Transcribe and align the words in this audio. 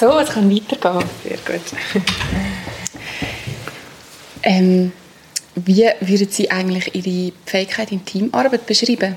So, 0.00 0.18
es 0.18 0.30
kann 0.30 0.50
weitergehen. 0.50 1.04
Sehr 1.22 1.36
gut. 1.46 1.60
ähm, 4.42 4.92
wie 5.56 5.84
würden 6.00 6.28
Sie 6.30 6.50
eigentlich 6.50 6.94
Ihre 6.94 7.32
Fähigkeit 7.44 7.92
in 7.92 8.02
Teamarbeit 8.02 8.64
beschreiben? 8.64 9.16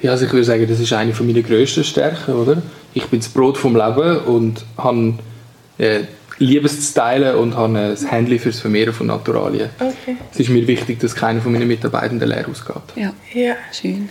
Ja, 0.00 0.12
also 0.12 0.24
ich 0.24 0.32
würde 0.32 0.44
sagen, 0.46 0.66
das 0.66 0.80
ist 0.80 0.94
eine 0.94 1.12
meiner 1.12 1.42
grössten 1.42 1.84
Stärken, 1.84 2.32
oder? 2.32 2.62
Ich 2.94 3.04
bin 3.08 3.20
das 3.20 3.28
Brot 3.28 3.58
vom 3.58 3.76
Leben 3.76 4.20
und 4.20 4.64
habe 4.78 5.18
äh, 5.76 6.04
liebe 6.38 6.66
es 6.66 6.88
zu 6.88 6.94
teilen 6.98 7.36
und 7.36 7.54
habe 7.54 7.78
ein 7.78 8.06
Handy 8.08 8.38
fürs 8.38 8.60
Vermehren 8.60 8.94
von 8.94 9.08
Naturalien. 9.08 9.68
Okay. 9.78 10.16
Es 10.32 10.40
ist 10.40 10.48
mir 10.48 10.66
wichtig, 10.66 11.00
dass 11.00 11.14
keiner 11.14 11.42
von 11.42 11.52
meinen 11.52 11.68
Mitarbeitenden 11.68 12.30
leer 12.30 12.46
ausgeht. 12.48 12.82
Ja, 12.96 13.12
Ja. 13.34 13.56
schön. 13.72 14.08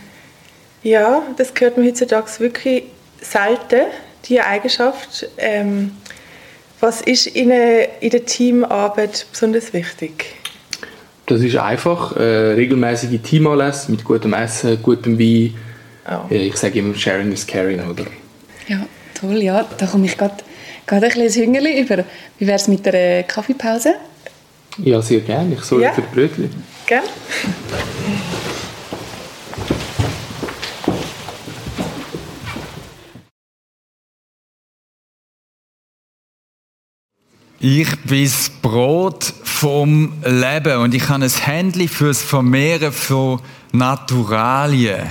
ja, 0.84 1.22
das 1.36 1.52
gehört 1.52 1.76
mir 1.76 1.88
heutzutage 1.88 2.30
wirklich 2.38 2.84
selten, 3.20 3.86
diese 4.24 4.44
Eigenschaft. 4.44 5.28
Ähm, 5.38 5.92
was 6.80 7.00
ist 7.00 7.34
Ihnen 7.36 7.86
in 8.00 8.10
der 8.10 8.24
Teamarbeit 8.24 9.26
besonders 9.30 9.72
wichtig? 9.72 10.34
Das 11.26 11.40
ist 11.40 11.56
einfach 11.56 12.16
äh, 12.16 12.22
regelmäßige 12.54 13.20
Teamanlässe 13.22 13.90
mit 13.92 14.04
gutem 14.04 14.34
Essen, 14.34 14.82
gutem 14.82 15.18
Wein. 15.18 15.54
Oh. 16.08 16.32
Äh, 16.32 16.48
ich 16.48 16.56
sage 16.56 16.80
immer, 16.80 16.94
Sharing 16.94 17.30
is 17.32 17.46
Caring, 17.46 17.80
oder? 17.88 18.04
Ja, 18.66 18.84
toll, 19.18 19.40
ja. 19.42 19.64
Da 19.78 19.86
komme 19.86 20.06
ich 20.06 20.18
gerade 20.18 20.34
ein 20.88 21.00
bisschen 21.00 21.22
ins 21.22 21.36
Hüngerli 21.36 21.80
über. 21.80 22.04
Wie 22.38 22.46
wäre 22.46 22.56
es 22.56 22.66
mit 22.66 22.84
der 22.84 23.22
Kaffeepause? 23.22 23.94
Ja, 24.78 25.00
sehr 25.00 25.20
gerne. 25.20 25.54
Ich 25.54 25.62
sorge 25.62 25.84
Ja. 25.84 25.92
für 25.92 26.02
die 26.02 26.14
Brötchen. 26.14 26.50
Gell? 26.86 27.00
Ich 37.64 37.96
bin 38.00 38.24
das 38.24 38.50
Brot 38.50 39.22
vom 39.44 40.14
Leben 40.24 40.78
und 40.78 40.94
ich 40.94 41.08
habe 41.08 41.22
ein 41.22 41.30
Händchen 41.30 41.86
fürs 41.86 42.20
Vermehren 42.20 42.90
von 42.90 43.40
Naturalien. 43.70 45.08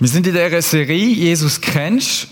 Wir 0.00 0.08
sind 0.08 0.26
in 0.26 0.32
dieser 0.32 0.60
Serie 0.60 0.96
Jesus 0.96 1.60
kennst. 1.60 2.26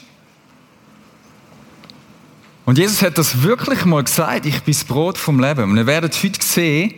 Und 2.65 2.79
Jesus 2.79 3.01
hat 3.01 3.17
das 3.17 3.43
wirklich 3.43 3.85
mal 3.85 4.03
gesagt, 4.03 4.47
ich 4.47 4.61
bin 4.63 4.75
das 4.75 4.83
Brot 4.83 5.19
vom 5.19 5.39
Leben. 5.39 5.71
Und 5.71 5.77
ihr 5.77 5.87
werdet 5.87 6.21
heute 6.21 6.45
sehen, 6.45 6.95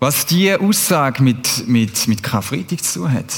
was 0.00 0.24
diese 0.24 0.62
Aussage 0.62 1.22
mit, 1.22 1.68
mit, 1.68 2.08
mit 2.08 2.22
Karfreitag 2.22 2.82
zu 2.82 3.00
tun 3.00 3.12
hat. 3.12 3.34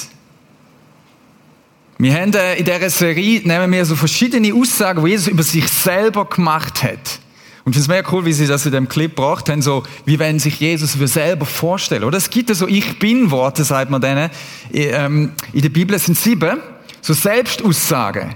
Wir 2.03 2.15
haben 2.15 2.33
äh, 2.33 2.57
in 2.57 2.65
dieser 2.65 2.89
Serie 2.89 3.43
nehmen 3.47 3.71
wir 3.71 3.85
so 3.85 3.95
verschiedene 3.95 4.55
Aussagen, 4.55 5.05
die 5.05 5.11
Jesus 5.11 5.29
über 5.29 5.43
sich 5.43 5.69
selber 5.69 6.25
gemacht 6.25 6.83
hat. 6.83 7.21
Und 7.65 7.77
ich 7.77 7.77
finde 7.77 7.81
es 7.81 7.89
mega 7.89 8.09
cool, 8.11 8.25
wie 8.25 8.33
sie 8.33 8.47
das 8.47 8.65
in 8.65 8.73
dem 8.73 8.89
Clip 8.89 9.15
gebracht 9.15 9.51
haben, 9.51 9.61
so 9.61 9.83
wie 10.07 10.19
wenn 10.19 10.39
sich 10.39 10.59
Jesus 10.59 10.95
für 10.95 11.07
selber 11.07 11.45
vorstellen. 11.45 12.05
Oder 12.05 12.17
es 12.17 12.31
gibt 12.31 12.49
ja 12.49 12.55
so 12.55 12.67
Ich 12.67 12.99
Bin-Worte, 12.99 13.65
sagt 13.65 13.91
man 13.91 14.01
denen. 14.01 14.31
Ähm, 14.73 15.33
In 15.53 15.61
der 15.61 15.69
Bibel 15.69 15.99
sind 15.99 16.17
sieben, 16.17 16.59
so 17.03 17.13
Selbstaussagen. 17.13 18.35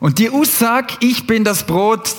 Und 0.00 0.18
die 0.18 0.28
Aussage, 0.28 0.94
ich 0.98 1.28
bin 1.28 1.44
das 1.44 1.62
Brot 1.62 2.10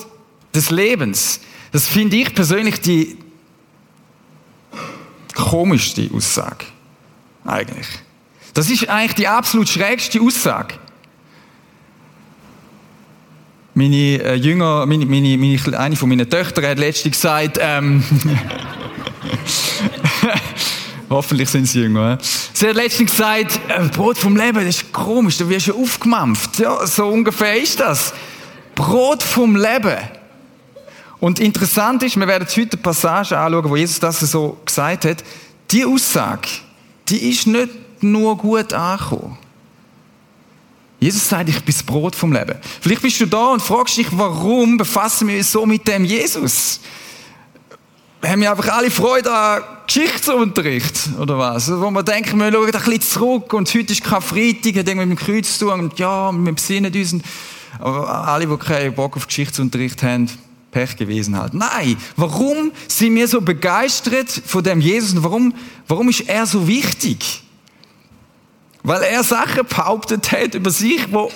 des 0.56 0.72
Lebens, 0.72 1.42
das 1.74 1.86
finde 1.86 2.16
ich 2.16 2.34
persönlich 2.34 2.80
die 2.80 3.18
komischste 5.36 6.10
Aussage. 6.14 6.64
Eigentlich. 7.44 8.07
Das 8.58 8.72
ist 8.72 8.90
eigentlich 8.90 9.14
die 9.14 9.28
absolut 9.28 9.70
schrägste 9.70 10.20
Aussage. 10.20 10.74
Meine 13.76 13.96
äh, 13.96 14.34
Jünger, 14.34 14.88
meine, 14.88 15.06
meine, 15.06 15.38
meine, 15.38 15.80
eine 15.80 15.96
von 15.96 16.10
meinen 16.10 16.28
Töchtern 16.28 16.66
hat 16.66 16.80
letztens 16.80 17.18
gesagt, 17.18 17.60
ähm, 17.62 18.04
hoffentlich 21.12 21.52
sind 21.52 21.68
sie 21.68 21.82
jünger. 21.82 22.18
Sie 22.20 22.68
hat 22.68 22.76
letztens 22.76 23.12
gesagt, 23.12 23.60
äh, 23.68 23.84
Brot 23.90 24.18
vom 24.18 24.36
Leben, 24.36 24.66
das 24.66 24.78
ist 24.78 24.92
komisch, 24.92 25.38
da 25.38 25.48
wirst 25.48 25.68
du 25.68 25.80
aufgemampft. 25.80 26.58
Ja, 26.58 26.84
so 26.88 27.10
ungefähr 27.10 27.62
ist 27.62 27.80
das. 27.80 28.12
Brot 28.74 29.22
vom 29.22 29.56
Leben. 29.56 30.00
Und 31.20 31.40
interessant 31.40 32.02
ist, 32.02 32.20
wir 32.20 32.28
werden 32.28 32.48
heute 32.48 32.72
eine 32.72 32.82
Passage 32.82 33.38
anschauen, 33.38 33.70
wo 33.70 33.76
Jesus 33.76 34.00
das 34.00 34.20
so 34.20 34.58
gesagt 34.66 35.06
hat. 35.06 35.24
Die 35.70 35.86
Aussage, 35.86 36.48
die 37.08 37.30
ist 37.30 37.46
nicht 37.46 37.70
nur 38.04 38.38
gut 38.38 38.74
angekommen. 38.74 39.38
Jesus 41.00 41.30
sagt, 41.30 41.50
ich 41.50 41.64
bin 41.64 41.74
das 41.74 41.84
Brot 41.84 42.16
vom 42.16 42.34
Leben. 42.34 42.56
Vielleicht 42.82 43.04
bist 43.04 43.22
du 43.22 43.28
da 43.28 43.48
und 43.48 43.62
fragst 43.62 43.98
dich, 43.98 44.08
warum 44.12 44.78
befassen 44.78 45.28
wir 45.28 45.38
uns 45.38 45.52
so 45.52 45.66
mit 45.66 45.88
dem 45.88 46.04
Jesus? 46.04 46.80
Haben 48.26 48.42
wir 48.42 48.50
einfach 48.50 48.76
alle 48.76 48.90
Freude 48.90 49.32
an 49.32 49.62
Geschichtsunterricht, 49.86 51.10
oder 51.20 51.38
was? 51.38 51.70
Wo 51.70 51.92
wir 51.92 52.02
denken, 52.02 52.40
wir 52.40 52.52
schauen 52.52 52.66
ein 52.66 52.72
bisschen 52.72 53.02
zurück 53.02 53.54
und 53.54 53.72
heute 53.72 53.94
ist 53.94 54.04
Karfreitag, 54.04 54.76
hat 54.76 54.88
irgendwie 54.88 55.06
mit 55.06 55.20
dem 55.20 55.26
Kreuz 55.26 55.60
zu 55.60 55.68
tun 55.68 55.80
und 55.82 56.00
ja, 56.00 56.32
wir 56.32 56.52
besinnen 56.52 56.92
uns. 56.92 57.16
Aber 57.80 58.28
alle, 58.28 58.48
die 58.48 58.58
keinen 58.58 58.96
Bock 58.96 59.16
auf 59.16 59.28
Geschichtsunterricht 59.28 60.02
haben, 60.02 60.30
Pech 60.72 60.98
gewesen 60.98 61.38
halt. 61.38 61.54
Nein, 61.54 61.96
warum 62.16 62.72
sind 62.88 63.16
wir 63.16 63.28
so 63.28 63.40
begeistert 63.40 64.30
von 64.30 64.64
dem 64.64 64.82
Jesus 64.82 65.14
und 65.14 65.24
warum, 65.24 65.54
warum 65.88 66.10
ist 66.10 66.22
er 66.22 66.46
so 66.46 66.68
wichtig? 66.68 67.44
Weil 68.88 69.02
er 69.02 69.22
Sachen 69.22 69.66
behauptet 69.68 70.32
hat 70.32 70.56
über 70.56 70.72
sich, 70.72 71.12
wo, 71.12 71.30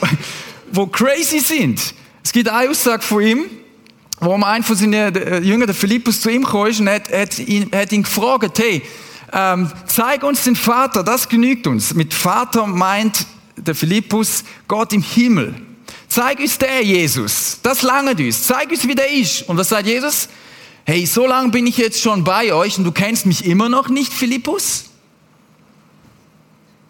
wo 0.72 0.88
crazy 0.88 1.40
sind. 1.40 1.94
Es 2.24 2.32
gibt 2.32 2.48
eine 2.48 2.70
Aussage 2.70 3.04
von 3.04 3.22
ihm, 3.22 3.46
wo 4.22 4.34
ein 4.42 4.64
von 4.64 4.78
seinen 4.78 5.14
äh, 5.14 5.40
Jüngern, 5.40 5.68
der 5.68 5.76
Philippus, 5.76 6.22
zu 6.22 6.30
ihm 6.30 6.46
kam 6.46 6.62
und 6.62 6.88
hat, 6.90 7.12
hat, 7.12 7.40
ihn, 7.40 7.70
hat 7.76 7.92
ihn 7.92 8.04
gefragt, 8.04 8.58
hey, 8.58 8.82
ähm, 9.34 9.70
zeig 9.86 10.24
uns 10.24 10.46
den 10.46 10.56
Vater, 10.56 11.04
das 11.04 11.28
genügt 11.28 11.68
uns. 11.68 11.94
Mit 11.94 12.14
Vater 12.14 12.66
meint 12.68 13.26
der 13.58 13.76
Philippus 13.76 14.46
Gott 14.70 14.94
im 14.94 15.02
Himmel. 15.02 15.54
Zeig 16.08 16.40
uns 16.40 16.58
der 16.58 16.82
Jesus, 16.82 17.60
das 17.62 17.82
lange 17.82 18.12
uns, 18.12 18.48
zeig 18.48 18.72
uns, 18.72 18.88
wie 18.88 18.96
der 18.96 19.12
ist. 19.12 19.42
Und 19.50 19.58
was 19.58 19.68
sagt 19.68 19.88
Jesus? 19.88 20.30
Hey, 20.86 21.06
so 21.06 21.28
lange 21.28 21.50
bin 21.50 21.68
ich 21.68 21.76
jetzt 21.76 22.02
schon 22.02 22.24
bei 22.24 22.54
euch 22.54 22.78
und 22.78 22.86
du 22.86 22.94
kennst 22.94 23.26
mich 23.26 23.44
immer 23.44 23.68
noch 23.68 23.90
nicht, 23.90 24.14
Philippus? 24.14 24.86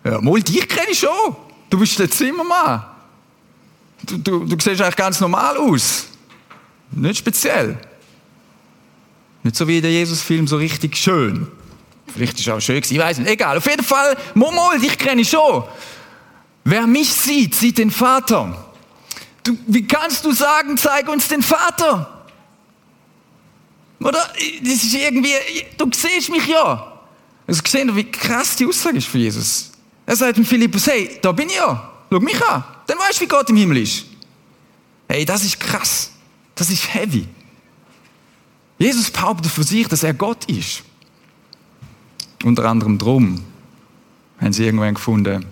Ja, 0.03 0.19
mal, 0.21 0.41
dich 0.41 0.67
kenne 0.67 0.91
ich 0.91 0.99
schon. 0.99 1.35
Du 1.69 1.79
bist 1.79 1.97
der 1.99 2.09
Zimmermann. 2.09 2.85
Du, 4.03 4.17
du, 4.17 4.45
du 4.45 4.55
siehst 4.59 4.81
eigentlich 4.81 4.95
ganz 4.95 5.19
normal 5.19 5.57
aus. 5.57 6.07
Nicht 6.91 7.19
speziell. 7.19 7.77
Nicht 9.43 9.55
so 9.55 9.67
wie 9.67 9.81
der 9.81 9.91
Jesus-Film 9.91 10.47
so 10.47 10.57
richtig 10.57 10.97
schön. 10.97 11.47
Vielleicht 12.13 12.33
ist 12.33 12.47
es 12.47 12.53
auch 12.53 12.59
schön 12.59 12.75
gewesen, 12.75 12.93
ich 12.93 12.99
weiß 12.99 13.17
nicht. 13.19 13.29
Egal. 13.29 13.57
Auf 13.57 13.67
jeden 13.67 13.83
Fall, 13.83 14.17
Momol, 14.33 14.79
dich 14.79 14.97
kenne 14.97 15.21
ich 15.21 15.29
schon. 15.29 15.63
Wer 16.63 16.85
mich 16.85 17.11
sieht, 17.11 17.55
sieht 17.55 17.77
den 17.77 17.91
Vater. 17.91 18.71
Du, 19.43 19.57
wie 19.67 19.87
kannst 19.87 20.25
du 20.25 20.31
sagen, 20.31 20.77
zeig 20.77 21.07
uns 21.09 21.27
den 21.27 21.41
Vater? 21.41 22.25
Oder? 23.99 24.31
Das 24.63 24.83
ist 24.83 24.93
irgendwie, 24.93 25.33
du 25.77 25.89
siehst 25.93 26.29
mich 26.29 26.45
ja. 26.47 26.99
Also 27.47 27.61
gesehen, 27.63 27.95
wie 27.95 28.03
krass 28.03 28.55
die 28.55 28.65
Aussage 28.65 28.97
ist 28.97 29.07
für 29.07 29.17
Jesus. 29.17 29.70
Er 30.11 30.17
sagt 30.17 30.35
dem 30.35 30.43
Philippus, 30.43 30.87
hey, 30.87 31.09
da 31.21 31.31
bin 31.31 31.47
ich 31.47 31.55
ja. 31.55 31.89
Schau 32.11 32.19
mich 32.19 32.45
an. 32.45 32.65
Dann 32.85 32.99
weißt 32.99 33.17
du, 33.17 33.23
wie 33.23 33.27
Gott 33.29 33.49
im 33.49 33.55
Himmel 33.55 33.77
ist. 33.77 34.07
Hey, 35.07 35.23
das 35.23 35.41
ist 35.45 35.57
krass. 35.57 36.11
Das 36.53 36.69
ist 36.69 36.93
heavy. 36.93 37.29
Jesus 38.77 39.09
behauptet 39.09 39.49
für 39.49 39.63
sich, 39.63 39.87
dass 39.87 40.03
er 40.03 40.13
Gott 40.13 40.43
ist. 40.49 40.83
Unter 42.43 42.65
anderem 42.65 42.97
drum 42.97 43.41
haben 44.37 44.51
sie 44.51 44.65
irgendwann 44.65 44.95
gefunden, 44.95 45.45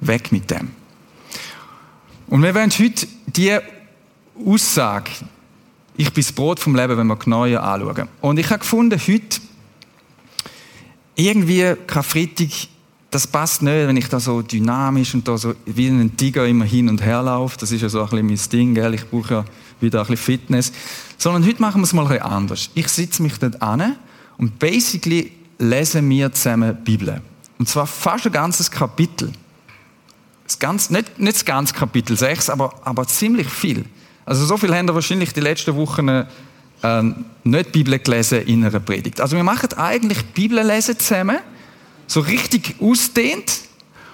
weg 0.00 0.32
mit 0.32 0.50
dem. 0.50 0.72
Und 2.26 2.42
wir 2.42 2.56
werden 2.56 2.72
heute 2.76 3.06
die 3.28 3.56
Aussage, 4.44 5.12
ich 5.96 6.12
bin 6.12 6.24
das 6.24 6.32
Brot 6.32 6.58
vom 6.58 6.74
Leben, 6.74 6.98
wenn 6.98 7.06
wir 7.06 7.14
genauer 7.14 7.62
anschauen. 7.62 8.08
Und 8.20 8.40
ich 8.40 8.50
habe 8.50 8.58
gefunden, 8.58 8.98
heute, 8.98 9.40
irgendwie 11.14 11.76
Karfreitag, 11.86 12.66
das 13.12 13.26
passt 13.26 13.60
nicht, 13.60 13.86
wenn 13.86 13.96
ich 13.98 14.08
da 14.08 14.18
so 14.18 14.40
dynamisch 14.40 15.14
und 15.14 15.28
da 15.28 15.36
so 15.36 15.54
wie 15.66 15.86
ein 15.86 16.16
Tiger 16.16 16.46
immer 16.46 16.64
hin 16.64 16.88
und 16.88 17.02
her 17.02 17.22
laufe. 17.22 17.58
Das 17.58 17.70
ist 17.70 17.82
ja 17.82 17.88
so 17.90 18.00
ein 18.00 18.08
bisschen 18.08 18.26
mein 18.26 18.40
Ding, 18.50 18.74
gell? 18.74 18.94
ich 18.94 19.08
brauche 19.08 19.34
ja 19.34 19.44
wieder 19.80 20.00
ein 20.00 20.06
bisschen 20.06 20.38
Fitness. 20.38 20.72
Sondern 21.18 21.46
heute 21.46 21.60
machen 21.60 21.82
wir 21.82 21.84
es 21.84 21.92
mal 21.92 22.02
ein 22.02 22.08
bisschen 22.08 22.24
anders. 22.24 22.70
Ich 22.74 22.88
sitze 22.88 23.22
mich 23.22 23.38
dort 23.38 23.60
an 23.60 23.96
und 24.38 24.58
basically 24.58 25.30
lesen 25.58 26.08
wir 26.08 26.32
zusammen 26.32 26.78
die 26.78 26.96
Bibel. 26.96 27.20
Und 27.58 27.68
zwar 27.68 27.86
fast 27.86 28.24
ein 28.24 28.32
ganzes 28.32 28.70
Kapitel. 28.70 29.30
Das 30.44 30.58
ganz, 30.58 30.88
nicht, 30.88 31.18
nicht 31.18 31.34
das 31.34 31.44
ganze 31.44 31.74
Kapitel 31.74 32.16
6, 32.16 32.48
aber, 32.48 32.74
aber 32.82 33.06
ziemlich 33.06 33.48
viel. 33.48 33.84
Also 34.24 34.46
so 34.46 34.56
viel 34.56 34.74
haben 34.74 34.88
wir 34.88 34.94
wahrscheinlich 34.94 35.34
die 35.34 35.40
letzten 35.40 35.76
Wochen 35.76 36.08
äh, 36.08 36.24
nicht 37.44 37.74
die 37.74 37.82
Bibel 37.84 37.98
gelesen 37.98 38.40
in 38.46 38.64
einer 38.64 38.80
Predigt. 38.80 39.20
Also 39.20 39.36
wir 39.36 39.44
machen 39.44 39.70
eigentlich 39.74 40.24
Bibel 40.32 40.64
lesen 40.66 40.98
zusammen, 40.98 41.40
so 42.12 42.20
richtig 42.20 42.76
ausdehnt 42.80 43.60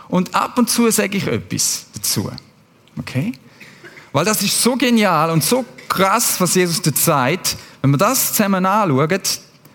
und 0.09 0.35
ab 0.35 0.57
und 0.59 0.71
zu 0.71 0.91
sage 0.91 1.19
ich 1.19 1.27
etwas 1.27 1.87
dazu. 1.93 2.31
Okay? 2.97 3.33
Weil 4.13 4.25
das 4.25 4.43
ist 4.43 4.63
so 4.63 4.77
genial 4.77 5.31
und 5.31 5.43
so 5.43 5.65
krass, 5.89 6.41
was 6.41 6.55
Jesus 6.55 6.81
da 6.81 6.95
zeigt. 6.95 7.57
Wenn 7.83 7.91
wir 7.91 7.99
das 7.99 8.33
zusammen 8.33 8.65
anschauen, 8.65 9.21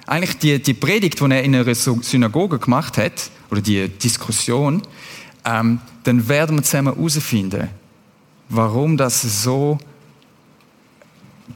eigentlich 0.05 0.37
die, 0.37 0.61
die 0.61 0.73
Predigt, 0.73 1.19
die 1.19 1.31
er 1.31 1.43
in 1.43 1.55
einer 1.55 1.75
Synagoge 1.75 2.59
gemacht 2.59 2.97
hat, 2.97 3.29
oder 3.49 3.61
die 3.61 3.87
Diskussion, 3.87 4.81
ähm, 5.45 5.79
dann 6.03 6.27
werden 6.27 6.57
wir 6.57 6.63
zusammen 6.63 6.95
herausfinden, 6.95 7.69
warum 8.49 8.97
das 8.97 9.21
so 9.43 9.77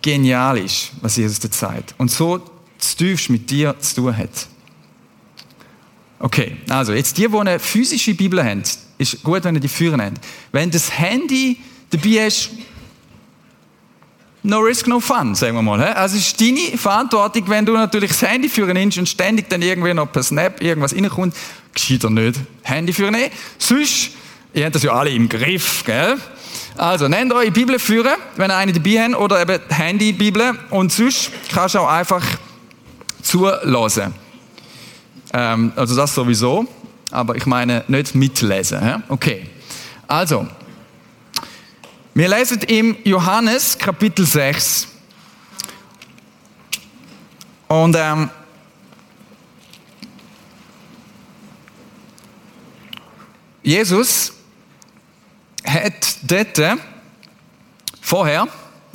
genial 0.02 0.60
ist, 0.60 0.92
was 1.02 1.16
Jesus 1.16 1.40
da 1.40 1.50
zeigt. 1.50 1.96
Und 1.98 2.12
so 2.12 2.40
tiefst 2.78 3.32
mit 3.32 3.50
dir 3.50 3.78
zu 3.80 3.96
tun 3.96 4.16
hat. 4.16 4.48
Okay, 6.20 6.58
also 6.70 6.94
jetzt 6.94 7.18
die, 7.18 7.28
die 7.28 7.38
eine 7.38 7.60
physische 7.60 8.14
Bibel 8.14 8.44
haben, 8.44 8.64
ist 8.98 9.24
gut, 9.24 9.44
wenn 9.44 9.56
ihr 9.56 9.62
die 9.62 9.68
führen 9.68 10.02
habt. 10.02 10.20
Wenn 10.52 10.72
das 10.72 10.98
Handy 10.98 11.58
dabei 11.92 12.26
hast, 12.26 12.50
no 14.42 14.60
risk, 14.60 14.88
no 14.88 15.00
fun, 15.00 15.36
sagen 15.36 15.56
wir 15.56 15.62
mal. 15.62 15.82
Also 15.94 16.18
es 16.18 16.28
ist 16.28 16.42
deine 16.42 16.78
Verantwortung, 16.78 17.48
wenn 17.48 17.66
du 17.66 17.74
natürlich 17.74 18.12
das 18.12 18.24
Handy 18.24 18.50
führen 18.50 18.74
nimmst 18.74 18.98
und 18.98 19.08
ständig 19.08 19.50
dann 19.50 19.62
irgendwie 19.62 19.94
noch 19.94 20.12
per 20.12 20.24
Snap 20.24 20.62
irgendwas 20.62 20.96
reinkommt, 20.96 21.36
gescheiter 21.74 22.10
nicht 22.10 22.40
Handy 22.64 22.94
führen 22.94 23.14
nehmen. 23.14 23.32
Sonst, 23.60 24.12
ihr 24.54 24.66
habt 24.66 24.76
das 24.76 24.84
ja 24.84 24.94
alle 24.94 25.12
im 25.12 25.30
Griff, 25.30 25.84
gell? 25.86 26.18
Also, 26.76 27.08
nehmt 27.08 27.34
eure 27.34 27.52
Bibel 27.52 27.80
führen, 27.80 28.16
wenn 28.36 28.52
ihr 28.52 28.58
eine 28.58 28.72
dabei 28.72 29.04
habt, 29.04 29.16
oder 29.16 29.42
eben 29.42 29.60
Handy-Bibel, 29.70 30.60
und 30.70 30.92
sonst 30.92 31.32
kannst 31.52 31.76
du 31.76 31.80
auch 31.80 31.90
einfach 31.90 32.24
zulassen. 33.22 34.14
Ähm, 35.34 35.74
also 35.76 35.96
das 35.96 36.14
sowieso, 36.14 36.68
aber 37.12 37.36
ich 37.36 37.46
meine 37.46 37.84
nicht 37.88 38.16
mitlesen. 38.16 38.82
He? 38.82 39.02
Okay, 39.10 39.50
also, 40.08 40.48
wir 42.14 42.30
lesen 42.30 42.62
im 42.68 42.98
Johannes 43.04 43.78
Kapitel 43.78 44.26
6. 44.26 44.88
Und 47.68 47.96
ähm, 47.98 48.30
Jesus 53.62 54.32
hat 55.66 56.18
dort 56.24 56.80
vorher, 58.02 58.48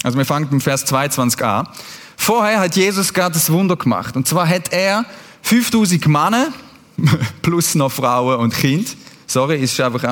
also 0.03 0.17
wir 0.17 0.25
fangen 0.25 0.49
mit 0.51 0.63
Vers 0.63 0.87
22 0.87 1.45
an, 1.45 1.69
vorher 2.17 2.61
hat 2.61 2.75
Jesus 2.75 3.13
gerade 3.13 3.35
das 3.35 3.51
Wunder 3.53 3.77
gemacht. 3.77 4.17
Und 4.17 4.27
zwar 4.27 4.49
hat 4.49 4.73
er 4.73 5.05
5000 5.43 6.07
Männer 6.07 6.53
plus 7.43 7.75
noch 7.75 7.93
Frauen 7.93 8.39
und 8.39 8.55
Kind. 8.55 8.97
Sorry, 9.27 9.63
ist 9.63 9.81
einfach 9.81 10.05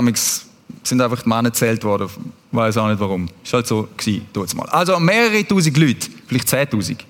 sind 0.82 1.00
einfach 1.00 1.22
die 1.22 1.28
Männer 1.28 1.50
gezählt 1.50 1.84
worden. 1.84 2.08
Weiß 2.52 2.76
auch 2.76 2.88
nicht 2.88 3.00
warum. 3.00 3.28
Ist 3.44 3.52
halt 3.52 3.66
so 3.66 3.88
gewesen, 3.96 4.26
mal. 4.54 4.66
Also 4.70 4.98
mehrere 4.98 5.46
tausend 5.46 5.76
Leute, 5.76 6.08
vielleicht 6.26 6.48
zehntausend. 6.48 7.04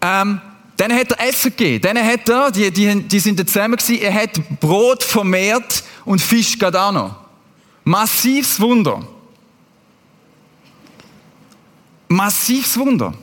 Ähm, 0.00 0.40
dann 0.76 0.92
hat 0.92 1.12
er 1.12 1.28
Essen 1.28 1.50
gegeben. 1.50 1.82
Dann 1.82 1.98
hat 1.98 2.28
er, 2.28 2.50
die, 2.50 2.70
die, 2.70 3.02
die 3.02 3.20
sind 3.20 3.38
zusammen 3.48 3.76
gewesen, 3.76 4.00
er 4.00 4.14
hat 4.14 4.60
Brot 4.60 5.02
vermehrt 5.02 5.84
und 6.04 6.20
Fisch 6.20 6.58
gerade 6.58 6.80
auch 6.80 6.92
noch. 6.92 7.16
Massives 7.84 8.58
Wunder. 8.58 9.06
Massives 12.08 12.78
Wunder. 12.78 13.14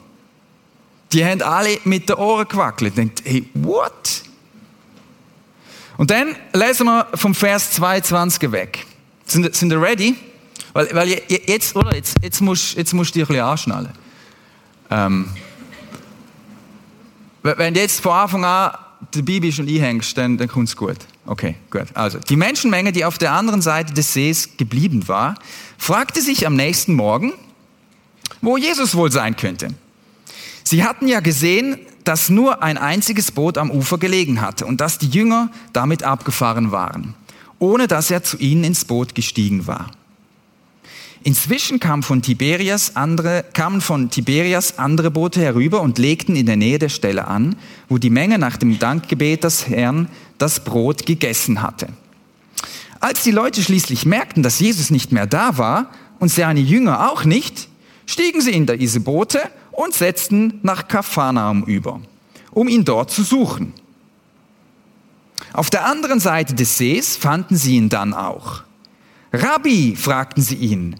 Die 1.14 1.24
haben 1.24 1.42
alle 1.42 1.80
mit 1.86 2.10
den 2.10 2.18
Ohren 2.18 2.48
gewackelt. 2.48 2.98
Denkt, 2.98 3.22
hey, 3.24 3.50
what? 3.54 4.24
Und 5.98 6.12
dann 6.12 6.36
lesen 6.54 6.86
wir 6.86 7.08
vom 7.16 7.34
Vers 7.34 7.72
22 7.72 8.52
weg. 8.52 8.86
Sind, 9.26 9.54
sind 9.56 9.72
ihr 9.72 9.82
ready? 9.82 10.16
Weil, 10.74 10.90
weil 10.94 11.22
jetzt, 11.28 11.76
oder? 11.76 11.96
Jetzt, 11.96 12.16
jetzt 12.22 12.42
musst, 12.42 12.78
jetzt 12.78 12.94
musst 12.94 13.16
du 13.16 13.20
dich 13.20 13.24
ein 13.24 13.34
bisschen 13.34 13.46
anschnallen. 13.46 13.92
Ähm, 14.90 15.30
wenn 17.42 17.74
du 17.74 17.80
jetzt 17.80 18.02
von 18.02 18.12
Anfang 18.12 18.46
an 18.46 18.72
dabei 19.12 19.40
bist 19.40 19.60
und 19.60 19.70
einhängst, 19.70 20.18
dann, 20.18 20.38
dann 20.38 20.48
kommt 20.48 20.70
es 20.70 20.76
gut. 20.76 20.98
Okay, 21.26 21.56
gut. 21.70 21.88
Also, 21.94 22.20
die 22.20 22.36
Menschenmenge, 22.36 22.92
die 22.92 23.06
auf 23.06 23.18
der 23.18 23.32
anderen 23.32 23.62
Seite 23.62 23.94
des 23.94 24.14
Sees 24.14 24.58
geblieben 24.58 25.08
war, 25.08 25.36
fragte 25.78 26.22
sich 26.22 26.46
am 26.46 26.56
nächsten 26.56 26.94
Morgen, 26.94 27.34
wo 28.42 28.58
Jesus 28.58 28.96
wohl 28.96 29.12
sein 29.12 29.36
könnte. 29.36 29.70
Sie 30.70 30.84
hatten 30.84 31.08
ja 31.08 31.22
gesehen, 31.22 31.78
dass 32.04 32.28
nur 32.28 32.62
ein 32.62 32.78
einziges 32.78 33.32
Boot 33.32 33.58
am 33.58 33.72
Ufer 33.72 33.98
gelegen 33.98 34.42
hatte 34.42 34.66
und 34.66 34.82
dass 34.82 34.98
die 34.98 35.08
Jünger 35.08 35.50
damit 35.72 36.04
abgefahren 36.04 36.74
waren, 36.74 37.14
ohne 37.58 37.88
dass 37.88 38.12
er 38.12 38.22
zu 38.22 38.36
ihnen 38.36 38.66
ins 38.66 38.84
Boot 38.84 39.16
gestiegen 39.16 39.66
war. 39.66 39.92
Inzwischen 41.24 41.80
kam 41.80 42.04
von 42.04 42.22
Tiberias 42.22 42.98
andere, 42.98 43.46
kamen 43.54 43.80
von 43.80 44.10
Tiberias 44.10 44.78
andere 44.78 45.10
Boote 45.10 45.40
herüber 45.40 45.80
und 45.80 46.00
legten 46.00 46.36
in 46.36 46.48
der 46.48 46.58
Nähe 46.58 46.80
der 46.80 46.90
Stelle 46.90 47.28
an, 47.28 47.56
wo 47.88 47.98
die 47.98 48.10
Menge 48.10 48.38
nach 48.38 48.58
dem 48.58 48.78
Dankgebet 48.78 49.46
des 49.46 49.70
Herrn 49.70 50.10
das 50.38 50.66
Brot 50.66 51.06
gegessen 51.06 51.62
hatte. 51.62 51.88
Als 53.00 53.24
die 53.24 53.32
Leute 53.32 53.64
schließlich 53.64 54.06
merkten, 54.06 54.44
dass 54.44 54.60
Jesus 54.60 54.90
nicht 54.90 55.14
mehr 55.14 55.28
da 55.28 55.58
war 55.58 55.92
und 56.20 56.28
seine 56.28 56.60
Jünger 56.60 57.10
auch 57.10 57.24
nicht, 57.24 57.70
stiegen 58.06 58.42
sie 58.42 58.52
in 58.52 58.66
diese 58.66 59.00
Boote 59.00 59.40
und 59.78 59.94
setzten 59.94 60.60
nach 60.64 60.88
Kapharnaum 60.88 61.64
über, 61.66 62.02
um 62.52 62.68
ihn 62.68 62.84
dort 62.84 63.12
zu 63.12 63.22
suchen. 63.22 63.74
Auf 65.54 65.70
der 65.70 65.86
anderen 65.86 66.20
Seite 66.20 66.56
des 66.56 66.80
Sees 66.80 67.16
fanden 67.16 67.56
sie 67.56 67.76
ihn 67.76 67.88
dann 67.88 68.16
auch. 68.16 68.64
Rabbi, 69.32 69.96
fragten 69.96 70.42
sie 70.42 70.56
ihn, 70.56 70.96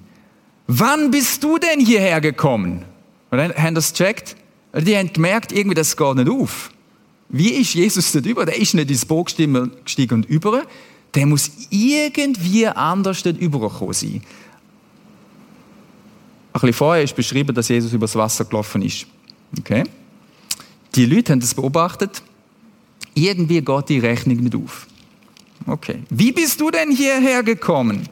wann 0.68 1.10
bist 1.10 1.44
du 1.44 1.58
denn 1.58 1.84
hierher 1.84 2.22
gekommen? 2.22 2.86
Und 3.32 3.40
dann 3.40 3.52
haben 3.56 3.74
das 3.74 3.94
gecheckt. 3.94 4.36
Die 4.76 4.96
haben 4.96 5.12
gemerkt, 5.12 5.52
irgendwie 5.52 5.76
das 5.76 5.98
geht 5.98 6.16
nicht 6.16 6.30
auf. 6.30 6.70
Wie 7.30 7.50
ist 7.50 7.74
Jesus 7.74 8.12
dort 8.12 8.28
über? 8.28 8.46
Der 8.46 8.58
ist 8.58 8.76
nicht 8.76 8.92
ins 8.92 9.06
Boot 9.06 9.36
gestiegen 9.84 10.14
und 10.14 10.26
über. 10.28 10.64
Der 11.16 11.26
muss 11.26 11.50
irgendwie 11.72 12.68
anders 12.68 13.24
dort 13.24 13.40
übergekommen 13.40 13.94
sein. 13.94 14.22
Ein 16.58 16.62
bisschen 16.62 16.74
vorher 16.74 17.04
ist 17.04 17.16
beschrieben, 17.16 17.54
dass 17.54 17.68
Jesus 17.68 17.94
übers 17.94 18.16
Wasser 18.16 18.44
gelaufen 18.44 18.82
ist. 18.82 19.06
Okay? 19.60 19.84
Die 20.96 21.06
Leute 21.06 21.34
haben 21.34 21.40
das 21.40 21.54
beobachtet. 21.54 22.24
Irgendwie 23.14 23.62
geht 23.62 23.90
die 23.90 24.00
Rechnung 24.00 24.38
nicht 24.38 24.56
auf. 24.56 24.88
Okay. 25.68 26.02
Wie 26.10 26.32
bist 26.32 26.60
du 26.60 26.72
denn 26.72 26.90
hierher 26.90 27.44
gekommen? 27.44 28.10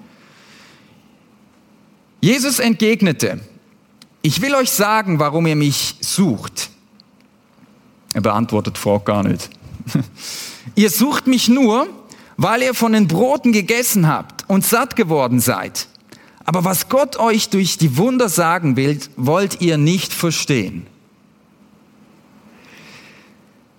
Jesus 2.21 2.59
entgegnete, 2.59 3.39
ich 4.21 4.39
will 4.43 4.53
euch 4.53 4.69
sagen, 4.69 5.17
warum 5.17 5.47
ihr 5.47 5.55
mich 5.55 5.95
sucht. 6.01 6.69
Er 8.13 8.21
beantwortet 8.21 8.77
vor 8.77 9.03
gar 9.03 9.23
nicht. 9.23 9.49
ihr 10.75 10.91
sucht 10.91 11.25
mich 11.25 11.49
nur, 11.49 11.87
weil 12.37 12.61
ihr 12.61 12.75
von 12.75 12.93
den 12.93 13.07
Broten 13.07 13.51
gegessen 13.51 14.07
habt 14.07 14.47
und 14.47 14.63
satt 14.63 14.95
geworden 14.95 15.39
seid. 15.39 15.87
Aber 16.45 16.63
was 16.63 16.89
Gott 16.89 17.17
euch 17.17 17.49
durch 17.49 17.77
die 17.77 17.97
Wunder 17.97 18.29
sagen 18.29 18.75
will, 18.75 18.99
wollt 19.17 19.61
ihr 19.61 19.77
nicht 19.77 20.13
verstehen. 20.13 20.85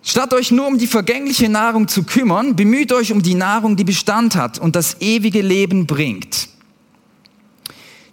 Statt 0.02 0.34
euch 0.34 0.50
nur 0.50 0.66
um 0.66 0.78
die 0.78 0.86
vergängliche 0.86 1.48
Nahrung 1.48 1.88
zu 1.88 2.04
kümmern, 2.04 2.54
bemüht 2.54 2.92
euch 2.92 3.12
um 3.12 3.22
die 3.22 3.34
Nahrung, 3.34 3.76
die 3.76 3.84
Bestand 3.84 4.36
hat 4.36 4.58
und 4.58 4.76
das 4.76 5.00
ewige 5.00 5.42
Leben 5.42 5.86
bringt. 5.86 6.48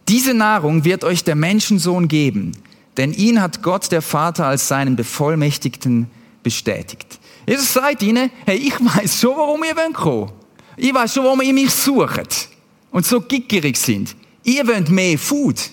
Diese 0.07 0.33
Nahrung 0.33 0.85
wird 0.85 1.03
euch 1.03 1.23
der 1.23 1.35
Menschensohn 1.35 2.07
geben, 2.07 2.53
denn 2.97 3.13
ihn 3.13 3.41
hat 3.41 3.61
Gott 3.63 3.91
der 3.91 4.01
Vater 4.01 4.45
als 4.45 4.67
seinen 4.67 4.95
Bevollmächtigten 4.95 6.07
bestätigt. 6.41 7.19
Jesus 7.47 7.73
sagt 7.73 8.03
ihnen, 8.03 8.29
hey, 8.45 8.57
ich 8.57 8.73
weiß 8.73 9.19
schon, 9.19 9.35
warum 9.35 9.63
ihr 9.63 9.75
kommen 9.93 10.31
Ich 10.77 10.93
weiß 10.93 11.13
schon, 11.13 11.23
warum 11.23 11.41
ihr 11.41 11.53
mich 11.53 11.71
sucht 11.71 12.49
und 12.91 13.05
so 13.05 13.21
gickerig 13.21 13.77
sind. 13.77 14.15
Ihr 14.43 14.67
wollt 14.67 14.89
mehr 14.89 15.17
Food. 15.17 15.71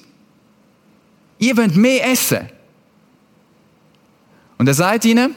Ihr 1.39 1.57
wollt 1.57 1.77
mehr 1.77 2.11
essen. 2.11 2.49
Und 4.59 4.69
er 4.69 4.75
sagt 4.75 5.05
ihnen, 5.07 5.35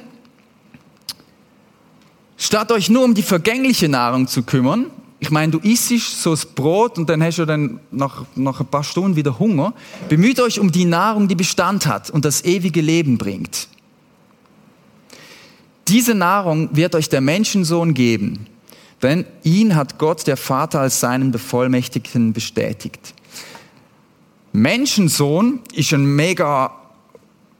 statt 2.37 2.71
euch 2.71 2.89
nur 2.89 3.05
um 3.05 3.13
die 3.13 3.23
vergängliche 3.23 3.87
Nahrung 3.87 4.27
zu 4.27 4.43
kümmern, 4.43 4.91
ich 5.23 5.31
meine, 5.31 5.53
du 5.53 5.59
isst 5.59 5.87
so 6.21 6.31
das 6.31 6.45
Brot 6.45 6.97
und 6.97 7.09
dann 7.09 7.23
hast 7.23 7.37
du 7.37 7.45
dann 7.45 7.79
nach, 7.91 8.25
nach 8.35 8.59
ein 8.59 8.65
paar 8.65 8.83
Stunden 8.83 9.15
wieder 9.15 9.39
Hunger, 9.39 9.73
bemüht 10.09 10.41
euch 10.41 10.59
um 10.59 10.69
die 10.69 10.83
Nahrung, 10.83 11.29
die 11.29 11.35
Bestand 11.35 11.85
hat 11.85 12.09
und 12.09 12.25
das 12.25 12.43
ewige 12.43 12.81
Leben 12.81 13.17
bringt. 13.17 13.69
Diese 15.87 16.13
Nahrung 16.13 16.75
wird 16.75 16.93
euch 16.93 17.07
der 17.07 17.21
Menschensohn 17.21 17.93
geben, 17.93 18.47
denn 19.01 19.25
ihn 19.43 19.77
hat 19.77 19.97
Gott, 19.97 20.27
der 20.27 20.35
Vater, 20.35 20.81
als 20.81 20.99
seinen 20.99 21.31
Bevollmächtigten 21.31 22.33
bestätigt. 22.33 23.13
Menschensohn 24.55 25.61
ist 25.73 25.93
ein 25.93 26.05
mega 26.05 26.71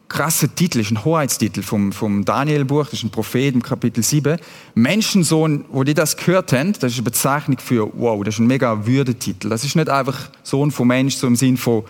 krasser 0.08 0.54
Titel, 0.54 0.80
ist 0.80 0.92
ein 0.92 1.04
Hoheitstitel 1.04 1.64
vom, 1.64 1.92
vom 1.92 2.24
Daniel-Buch, 2.24 2.86
das 2.86 3.00
ist 3.00 3.04
ein 3.04 3.10
Prophet 3.10 3.56
im 3.56 3.64
Kapitel 3.64 4.04
7. 4.04 4.38
Menschensohn, 4.76 5.66
wo 5.72 5.84
die 5.84 5.96
das 5.96 6.16
gehört 6.18 6.54
haben, 6.54 6.74
das 6.74 6.92
ist 6.92 7.00
eine 7.00 7.06
Bezeichnung 7.06 7.58
für, 7.58 7.90
wow, 7.96 8.24
das 8.24 8.36
ist 8.36 8.42
ein 8.42 8.46
mega 8.46 8.86
Würdetitel. 8.86 9.50
Das 9.50 9.64
ist 9.64 9.76
nicht 9.76 9.90
einfach 9.90 10.30
Sohn 10.44 10.70
vom 10.70 10.88
Mensch, 10.88 11.16
so 11.16 11.26
im 11.26 11.36
Sinn 11.36 11.58
von 11.58 11.84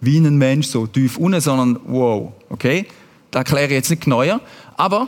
wie 0.00 0.18
ein 0.18 0.36
Mensch, 0.36 0.66
so 0.66 0.88
tief 0.88 1.18
unten, 1.18 1.40
sondern 1.40 1.78
wow, 1.86 2.32
okay? 2.50 2.86
Das 3.30 3.40
erkläre 3.42 3.66
ich 3.66 3.72
jetzt 3.74 3.90
nicht 3.90 4.02
genauer. 4.02 4.40
Aber 4.76 5.06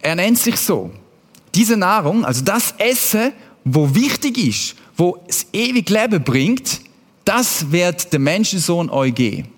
er 0.00 0.14
nennt 0.14 0.38
sich 0.38 0.56
so. 0.56 0.90
Diese 1.54 1.76
Nahrung, 1.76 2.24
also 2.24 2.42
das 2.42 2.74
Essen, 2.78 3.32
wo 3.62 3.94
wichtig 3.94 4.38
ist, 4.38 4.74
wo 4.96 5.18
das 5.26 5.48
ewige 5.52 5.92
Leben 5.92 6.24
bringt, 6.24 6.80
das 7.26 7.72
wird 7.72 8.12
der 8.12 8.20
Menschensohn 8.20 8.88
euch 8.88 9.14
geben. 9.14 9.48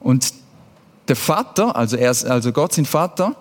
Und 0.00 0.32
der 1.06 1.16
Vater, 1.16 1.76
also, 1.76 1.96
er, 1.96 2.10
also 2.10 2.50
Gott 2.50 2.72
sein 2.72 2.86
Vater, 2.86 3.36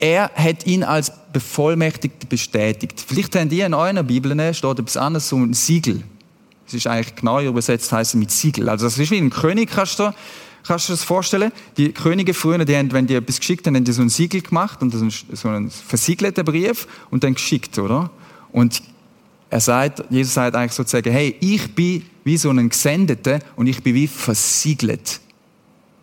er 0.00 0.30
hat 0.34 0.66
ihn 0.66 0.82
als 0.82 1.12
bevollmächtigt 1.32 2.28
bestätigt. 2.28 3.02
Vielleicht 3.06 3.36
habt 3.36 3.52
ihr 3.52 3.66
in 3.66 3.74
euren 3.74 4.06
Bibeln, 4.06 4.54
steht 4.54 4.78
etwas 4.78 4.96
anderes, 4.96 5.28
so 5.28 5.36
ein 5.36 5.54
Siegel. 5.54 6.02
Das 6.64 6.74
ist 6.74 6.86
eigentlich 6.86 7.16
genauer 7.16 7.42
übersetzt, 7.42 7.92
heißt 7.92 8.14
mit 8.16 8.30
Siegel. 8.30 8.68
Also 8.68 8.86
das 8.86 8.98
ist 8.98 9.10
wie 9.10 9.18
ein 9.18 9.30
König, 9.30 9.70
kannst 9.70 9.98
du, 9.98 10.12
kannst 10.66 10.88
du 10.88 10.92
dir 10.92 10.96
das 10.96 11.04
vorstellen? 11.04 11.52
Die 11.76 11.92
Könige 11.92 12.34
früher, 12.34 12.64
die 12.64 12.76
haben, 12.76 12.90
wenn 12.92 13.06
die 13.06 13.14
etwas 13.14 13.38
geschickt 13.38 13.66
haben, 13.66 13.76
haben 13.76 13.84
die 13.84 13.92
so 13.92 14.02
ein 14.02 14.08
Siegel 14.08 14.40
gemacht 14.40 14.80
und 14.82 14.92
so 15.32 15.48
einen 15.48 15.70
versiegelten 15.70 16.44
Brief 16.44 16.88
und 17.10 17.22
dann 17.22 17.34
geschickt, 17.34 17.78
oder? 17.78 18.10
Und 18.52 18.82
er 19.50 19.60
sagt, 19.60 20.04
Jesus 20.10 20.34
sagt 20.34 20.54
eigentlich 20.54 20.72
sozusagen, 20.72 21.10
hey, 21.10 21.36
ich 21.40 21.74
bin 21.74 22.04
wie 22.22 22.36
so 22.36 22.50
ein 22.50 22.68
Gesendeter 22.68 23.40
und 23.56 23.66
ich 23.66 23.82
bin 23.82 23.94
wie 23.94 24.06
versiegelt 24.06 25.20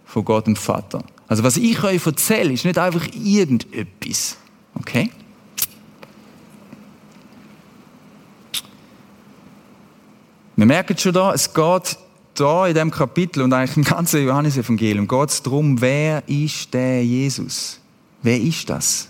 von 0.06 0.26
Gott 0.26 0.48
dem 0.48 0.58
Vater. 0.58 1.04
Also 1.30 1.44
was 1.44 1.56
ich 1.56 1.82
euch 1.82 2.06
erzähle, 2.06 2.54
ist 2.54 2.66
nicht 2.66 2.78
einfach 2.78 3.08
irgendetwas. 3.14 4.38
Okay? 4.76 5.10
Wir 10.58 10.66
merken 10.66 10.98
schon 10.98 11.14
da, 11.14 11.34
es 11.34 11.54
geht 11.54 11.98
da 12.34 12.68
in 12.68 12.76
dem 12.76 12.92
Kapitel 12.92 13.44
und 13.44 13.54
eigentlich 13.54 13.78
im 13.78 13.84
ganzen 13.84 14.26
Johannesevangelium 14.26 15.08
geht 15.08 15.30
es 15.30 15.42
darum, 15.42 15.80
wer 15.80 16.28
ist 16.28 16.74
der 16.74 17.04
Jesus? 17.04 17.80
Wer 18.22 18.42
ist 18.42 18.70
das? 18.70 19.08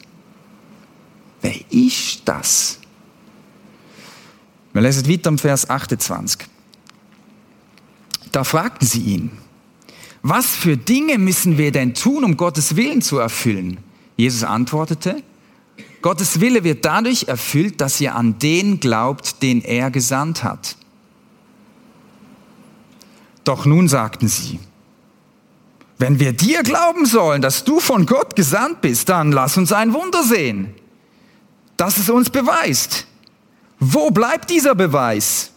Wer 1.41 1.56
ist 1.72 2.22
das? 2.25 2.76
Wir 4.77 4.84
lesen 4.84 5.10
weiter 5.10 5.29
im 5.29 5.39
Vers 5.39 5.72
28. 5.72 6.48
Da 8.31 8.43
fragten 8.43 8.86
sie 8.86 9.01
ihn, 9.01 9.31
was 10.22 10.55
für 10.55 10.77
Dinge 10.77 11.17
müssen 11.17 11.57
wir 11.57 11.72
denn 11.72 11.96
tun, 11.96 12.24
um 12.24 12.38
Gottes 12.38 12.75
Willen 12.75 13.01
zu 13.01 13.17
erfüllen? 13.17 13.79
Jesus 14.17 14.43
antwortete, 14.43 15.24
Gottes 16.03 16.41
Wille 16.41 16.63
wird 16.63 16.86
dadurch 16.86 17.27
erfüllt, 17.27 17.81
dass 17.81 18.00
ihr 18.00 18.13
an 18.13 18.38
den 18.38 18.79
glaubt, 18.79 19.41
den 19.41 19.63
er 19.63 19.89
gesandt 19.89 20.43
hat. 20.43 20.75
Doch 23.46 23.65
nun 23.65 23.88
sagten 23.88 24.27
sie, 24.27 24.60
wenn 25.98 26.19
wir 26.19 26.34
dir 26.34 26.62
glauben 26.62 27.07
sollen, 27.07 27.41
dass 27.41 27.63
du 27.63 27.79
von 27.79 28.05
Gott 28.05 28.36
gesandt 28.36 28.81
bist, 28.81 29.10
dann 29.10 29.31
lass 29.31 29.57
uns 29.57 29.72
ein 29.74 29.91
Wunder 29.93 30.22
sehen, 30.22 30.75
das 31.77 31.98
es 31.98 32.12
uns 32.12 32.29
beweist. 32.29 33.07
Wo 33.79 34.10
bleibt 34.12 34.50
dieser 34.50 34.75
Beweis? 34.75 35.51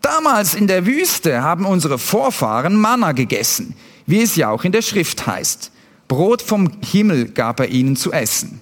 Damals 0.00 0.54
in 0.54 0.66
der 0.66 0.86
Wüste 0.86 1.42
haben 1.42 1.66
unsere 1.66 1.98
Vorfahren 1.98 2.76
Manna 2.76 3.12
gegessen, 3.12 3.74
wie 4.06 4.22
es 4.22 4.36
ja 4.36 4.50
auch 4.50 4.64
in 4.64 4.72
der 4.72 4.82
Schrift 4.82 5.26
heißt. 5.26 5.72
Brot 6.08 6.42
vom 6.42 6.70
Himmel 6.80 7.28
gab 7.28 7.60
er 7.60 7.68
ihnen 7.68 7.96
zu 7.96 8.12
essen. 8.12 8.60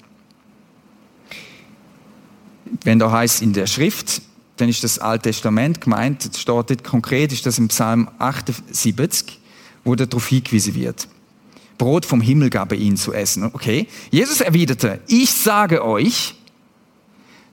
Wenn 2.83 2.99
da 2.99 3.11
heißt 3.11 3.43
in 3.43 3.53
der 3.53 3.67
Schrift, 3.67 4.23
dann 4.57 4.69
ist 4.69 4.85
das 4.85 4.99
Alte 4.99 5.31
Testament 5.31 5.81
gemeint, 5.81 6.25
das 6.25 6.45
dort 6.45 6.83
konkret, 6.85 7.33
ist 7.33 7.45
das 7.45 7.59
im 7.59 7.69
Psalm 7.69 8.09
78, 8.19 9.41
wo 9.85 9.95
darauf 9.95 10.27
hingewiesen 10.27 10.75
wird. 10.75 11.09
Brot 11.77 12.07
vom 12.07 12.21
Himmel 12.21 12.51
gab 12.51 12.73
er 12.73 12.79
ihnen 12.79 12.97
zu 12.97 13.13
essen. 13.13 13.45
Okay. 13.45 13.89
Jesus 14.11 14.41
erwiderte, 14.41 15.01
ich 15.07 15.31
sage 15.31 15.85
euch, 15.85 16.35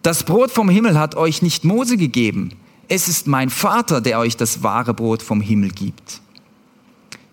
das 0.01 0.23
Brot 0.23 0.51
vom 0.51 0.69
Himmel 0.69 0.97
hat 0.97 1.15
euch 1.15 1.41
nicht 1.41 1.63
Mose 1.63 1.97
gegeben. 1.97 2.57
Es 2.87 3.07
ist 3.07 3.27
mein 3.27 3.49
Vater, 3.49 4.01
der 4.01 4.19
euch 4.19 4.35
das 4.35 4.63
wahre 4.63 4.93
Brot 4.93 5.21
vom 5.21 5.41
Himmel 5.41 5.69
gibt. 5.69 6.21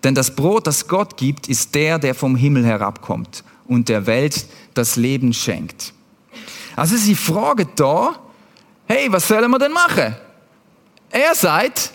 Denn 0.03 0.15
das 0.15 0.35
Brot, 0.35 0.67
das 0.67 0.87
Gott 0.87 1.17
gibt, 1.17 1.49
ist 1.49 1.75
der, 1.75 1.99
der 1.99 2.15
vom 2.15 2.35
Himmel 2.35 2.65
herabkommt 2.65 3.43
und 3.67 3.89
der 3.89 4.05
Welt 4.05 4.45
das 4.73 4.95
Leben 4.95 5.33
schenkt. 5.33 5.93
Also 6.75 6.95
sie 6.95 7.15
fragen 7.15 7.67
da, 7.75 8.15
hey, 8.87 9.11
was 9.11 9.27
sollen 9.27 9.51
wir 9.51 9.59
denn 9.59 9.73
machen? 9.73 10.15
Er 11.09 11.35
sagt, 11.35 11.91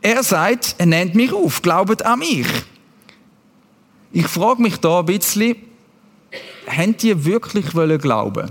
er 0.00 0.22
sagt, 0.24 0.74
er 0.78 0.86
nennt 0.86 1.14
mich 1.14 1.32
auf, 1.32 1.62
glaubet 1.62 2.02
an 2.02 2.18
mich. 2.18 2.48
Ich 4.10 4.26
frage 4.26 4.60
mich 4.60 4.78
da 4.78 4.98
ein 4.98 5.06
bisschen, 5.06 5.56
haben 6.66 6.96
die 6.96 7.24
wirklich 7.24 7.66
glauben 8.00 8.50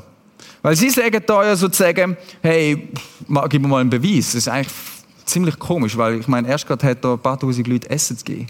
weil 0.61 0.75
sie 0.75 0.89
sagen 0.89 1.21
da 1.25 1.43
ja 1.43 1.55
sozusagen, 1.55 2.17
hey, 2.41 2.89
gib 3.49 3.61
mir 3.61 3.67
mal 3.67 3.81
einen 3.81 3.89
Beweis. 3.89 4.27
Das 4.27 4.35
ist 4.35 4.47
eigentlich 4.47 4.73
ziemlich 5.25 5.57
komisch, 5.57 5.97
weil 5.97 6.19
ich 6.19 6.27
meine, 6.27 6.47
erst 6.47 6.67
gerade 6.67 6.87
hat 6.87 7.03
da 7.03 7.13
ein 7.13 7.19
paar 7.19 7.39
tausend 7.39 7.67
Leute 7.67 7.89
Essen 7.89 8.17
zu 8.17 8.23
geben. 8.23 8.47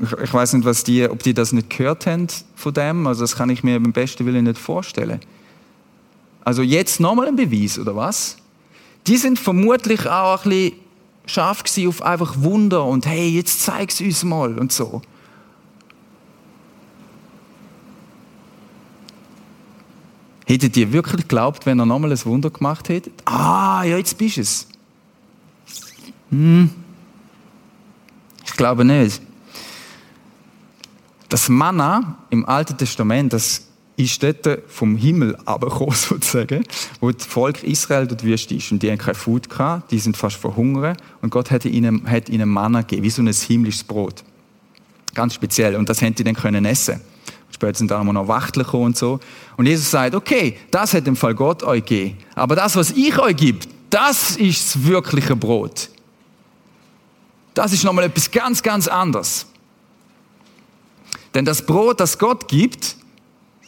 Ich, 0.00 0.12
ich 0.12 0.32
weiß 0.32 0.54
nicht, 0.54 0.64
was 0.64 0.82
die, 0.84 1.08
ob 1.08 1.22
die 1.22 1.34
das 1.34 1.52
nicht 1.52 1.70
gehört 1.70 2.06
haben 2.06 2.26
von 2.56 2.74
dem. 2.74 3.06
Also 3.06 3.22
das 3.22 3.36
kann 3.36 3.50
ich 3.50 3.62
mir 3.62 3.78
beim 3.80 3.92
besten 3.92 4.26
Willen 4.26 4.44
nicht 4.44 4.58
vorstellen. 4.58 5.20
Also 6.44 6.62
jetzt 6.62 7.00
nochmal 7.00 7.28
ein 7.28 7.36
Beweis, 7.36 7.78
oder 7.78 7.96
was? 7.96 8.36
Die 9.06 9.16
sind 9.16 9.38
vermutlich 9.38 10.06
auch 10.06 10.44
ein 10.44 10.50
bisschen 10.50 10.78
scharf 11.26 11.62
auf 11.86 12.02
einfach 12.02 12.34
Wunder 12.38 12.84
und 12.84 13.06
hey, 13.06 13.28
jetzt 13.28 13.62
zeig's 13.62 14.00
uns 14.00 14.24
mal 14.24 14.58
und 14.58 14.72
so. 14.72 15.00
Hättet 20.46 20.76
ihr 20.76 20.92
wirklich 20.92 21.22
geglaubt, 21.22 21.64
wenn 21.64 21.78
er 21.78 21.86
nochmal 21.86 22.12
ein 22.12 22.24
Wunder 22.24 22.50
gemacht 22.50 22.88
hätte? 22.88 23.10
Ah, 23.24 23.82
ja, 23.84 23.96
jetzt 23.96 24.18
bist 24.18 24.36
du 24.36 24.40
es. 24.42 24.68
Hm. 26.30 26.70
Ich 28.44 28.52
glaube 28.52 28.84
nicht. 28.84 29.22
Das 31.30 31.48
Manna 31.48 32.18
im 32.30 32.46
Alten 32.46 32.76
Testament, 32.76 33.32
das 33.32 33.68
ist 33.96 34.22
dort 34.22 34.62
vom 34.68 34.96
Himmel 34.96 35.36
abgekommen, 35.46 35.94
sozusagen, 35.94 36.64
wo 37.00 37.10
das 37.10 37.24
Volk 37.26 37.62
Israel 37.62 38.06
dort 38.06 38.22
Wüste 38.22 38.54
ist. 38.54 38.70
Und 38.70 38.82
die 38.82 38.90
haben 38.90 38.98
kein 38.98 39.14
Food 39.14 39.48
gehabt, 39.48 39.92
die 39.92 39.98
sind 39.98 40.16
fast 40.16 40.36
verhungert. 40.36 40.98
Und 41.22 41.30
Gott 41.30 41.50
hat 41.50 41.64
ihnen, 41.64 42.08
hat 42.10 42.28
ihnen 42.28 42.50
Manna 42.50 42.82
gegeben, 42.82 43.02
wie 43.02 43.10
so 43.10 43.22
ein 43.22 43.32
himmlisches 43.32 43.84
Brot. 43.84 44.24
Ganz 45.14 45.34
speziell. 45.34 45.76
Und 45.76 45.88
das 45.88 46.02
haben 46.02 46.14
die 46.14 46.24
dann 46.24 46.34
können 46.34 46.66
essen 46.66 47.00
Später 47.54 47.78
sind 47.78 47.92
dann 47.92 48.04
noch 48.06 48.26
Wachtel 48.26 48.64
und 48.64 48.96
so. 48.96 49.20
Und 49.56 49.66
Jesus 49.66 49.88
sagt, 49.88 50.16
okay, 50.16 50.58
das 50.72 50.92
hat 50.92 51.06
im 51.06 51.14
Fall 51.14 51.36
Gott 51.36 51.62
euch 51.62 51.84
gegeben. 51.84 52.18
Aber 52.34 52.56
das, 52.56 52.74
was 52.74 52.90
ich 52.90 53.16
euch 53.16 53.36
gebe, 53.36 53.60
das 53.90 54.34
ist 54.36 54.74
das 54.74 54.84
wirkliche 54.84 55.36
Brot. 55.36 55.88
Das 57.54 57.72
ist 57.72 57.84
nochmal 57.84 58.06
etwas 58.06 58.28
ganz, 58.28 58.60
ganz 58.60 58.88
anderes. 58.88 59.46
Denn 61.32 61.44
das 61.44 61.64
Brot, 61.64 62.00
das 62.00 62.18
Gott 62.18 62.48
gibt, 62.48 62.96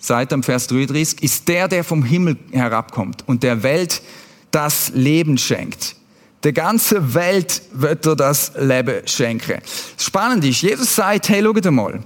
seit 0.00 0.32
dem 0.32 0.42
Vers 0.42 0.66
33, 0.66 1.22
ist 1.22 1.46
der, 1.46 1.68
der 1.68 1.84
vom 1.84 2.02
Himmel 2.02 2.36
herabkommt 2.50 3.22
und 3.28 3.44
der 3.44 3.62
Welt 3.62 4.02
das 4.50 4.90
Leben 4.94 5.38
schenkt. 5.38 5.94
Der 6.42 6.52
ganze 6.52 7.14
Welt 7.14 7.62
wird 7.72 8.04
er 8.04 8.16
das 8.16 8.50
Leben 8.58 9.06
schenken. 9.06 9.60
Spannend 9.96 10.44
ist, 10.44 10.62
Jesus 10.62 10.92
sagt, 10.96 11.28
hey, 11.28 11.40
schaut 11.40 11.64
mal, 11.70 12.00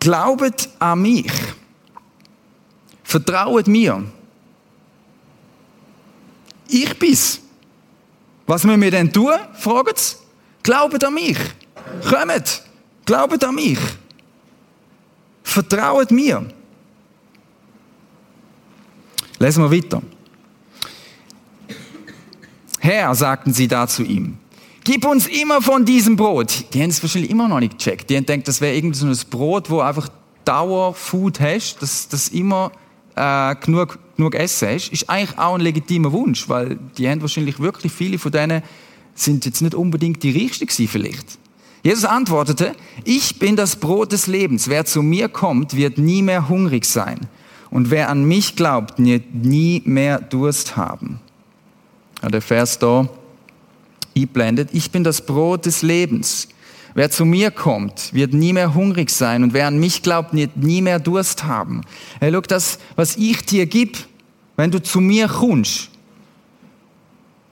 Glaubet 0.00 0.68
an 0.78 1.02
mich. 1.02 1.30
Vertrauet 3.04 3.66
mir. 3.66 4.02
Ich 6.68 6.98
bin's. 6.98 7.40
Was 8.46 8.64
müssen 8.64 8.80
wir 8.80 8.90
denn 8.90 9.12
tun? 9.12 9.34
Sie. 9.56 10.16
Glaubet 10.62 11.04
an 11.04 11.14
mich. 11.14 11.38
Kommt. 12.08 12.62
Glaubet 13.04 13.44
an 13.44 13.54
mich. 13.54 13.78
Vertrauet 15.42 16.10
mir. 16.10 16.46
Lesen 19.38 19.64
wir 19.64 19.70
weiter. 19.70 20.02
Herr, 22.78 23.14
sagten 23.14 23.52
sie 23.52 23.68
da 23.68 23.86
zu 23.86 24.02
ihm, 24.02 24.38
Gib 24.84 25.04
uns 25.04 25.26
immer 25.26 25.60
von 25.60 25.84
diesem 25.84 26.16
Brot. 26.16 26.64
Die 26.72 26.82
haben 26.82 26.90
es 26.90 27.02
wahrscheinlich 27.02 27.30
immer 27.30 27.48
noch 27.48 27.60
nicht 27.60 27.78
gecheckt. 27.78 28.08
Die 28.08 28.16
haben 28.16 28.24
gedacht, 28.24 28.48
das 28.48 28.60
wäre 28.60 28.74
irgendwie 28.74 28.96
so 28.96 29.06
ein 29.06 29.18
Brot, 29.28 29.68
wo 29.68 29.80
einfach 29.80 30.08
Dauerfood 30.44 31.38
hast, 31.40 31.82
dass 31.82 32.08
das 32.08 32.28
immer 32.28 32.72
äh, 33.14 33.54
genug, 33.56 33.98
genug 34.16 34.34
Essen 34.34 34.68
hast. 34.68 34.88
Ist 34.88 35.10
eigentlich 35.10 35.38
auch 35.38 35.54
ein 35.54 35.60
legitimer 35.60 36.12
Wunsch, 36.12 36.48
weil 36.48 36.78
die 36.96 37.08
haben 37.08 37.20
wahrscheinlich 37.20 37.60
wirklich 37.60 37.92
viele 37.92 38.18
von 38.18 38.32
denen 38.32 38.62
sind 39.14 39.44
jetzt 39.44 39.60
nicht 39.60 39.74
unbedingt 39.74 40.22
die 40.22 40.30
Reichsten 40.30 40.66
gewesen 40.66 40.88
vielleicht. 40.88 41.38
Jesus 41.82 42.04
antwortete, 42.04 42.74
ich 43.04 43.38
bin 43.38 43.56
das 43.56 43.76
Brot 43.76 44.12
des 44.12 44.26
Lebens. 44.26 44.68
Wer 44.68 44.84
zu 44.84 45.02
mir 45.02 45.28
kommt, 45.28 45.76
wird 45.76 45.98
nie 45.98 46.22
mehr 46.22 46.48
hungrig 46.48 46.84
sein. 46.84 47.20
Und 47.70 47.90
wer 47.90 48.08
an 48.08 48.24
mich 48.24 48.56
glaubt, 48.56 48.94
wird 48.98 49.34
nie 49.34 49.82
mehr 49.84 50.20
Durst 50.20 50.76
haben. 50.76 51.20
Ja, 52.22 52.28
der 52.28 52.42
Vers 52.42 52.78
da, 52.78 53.08
einblendet, 54.16 54.70
ich 54.72 54.90
bin 54.90 55.04
das 55.04 55.24
Brot 55.24 55.66
des 55.66 55.82
Lebens. 55.82 56.48
Wer 56.94 57.10
zu 57.10 57.24
mir 57.24 57.50
kommt, 57.50 58.12
wird 58.12 58.34
nie 58.34 58.52
mehr 58.52 58.74
hungrig 58.74 59.10
sein 59.10 59.44
und 59.44 59.52
wer 59.52 59.68
an 59.68 59.78
mich 59.78 60.02
glaubt, 60.02 60.34
wird 60.34 60.56
nie 60.56 60.82
mehr 60.82 60.98
Durst 60.98 61.44
haben. 61.44 61.82
Hey, 62.18 62.32
schau, 62.32 62.40
das, 62.40 62.78
was 62.96 63.16
ich 63.16 63.42
dir 63.42 63.66
gib, 63.66 63.98
wenn 64.56 64.70
du 64.70 64.82
zu 64.82 65.00
mir 65.00 65.28
kommst, 65.28 65.90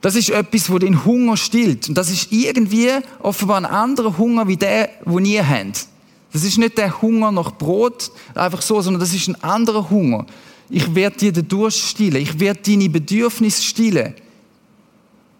das 0.01 0.15
ist 0.15 0.29
etwas, 0.29 0.69
wo 0.69 0.79
den 0.79 1.03
Hunger 1.03 1.35
stillt. 1.35 1.89
Und 1.89 1.97
das 1.97 2.09
ist 2.09 2.31
irgendwie 2.31 2.89
offenbar 3.19 3.57
ein 3.57 3.65
anderer 3.65 4.17
Hunger 4.17 4.47
wie 4.47 4.55
der, 4.55 4.89
wo 5.05 5.19
ihr 5.19 5.47
habt. 5.47 5.87
Das 6.31 6.43
ist 6.43 6.57
nicht 6.57 6.77
der 6.77 7.01
Hunger 7.01 7.31
nach 7.31 7.51
Brot, 7.51 8.11
einfach 8.35 8.61
so, 8.61 8.81
sondern 8.81 8.99
das 8.99 9.13
ist 9.13 9.27
ein 9.27 9.43
anderer 9.43 9.89
Hunger. 9.89 10.25
Ich 10.69 10.93
werde 10.93 11.17
dir 11.17 11.31
den 11.33 11.47
Durst 11.47 11.79
stillen. 11.79 12.21
Ich 12.21 12.39
werde 12.39 12.61
deine 12.65 12.89
Bedürfnisse 12.89 13.63
stillen. 13.63 14.13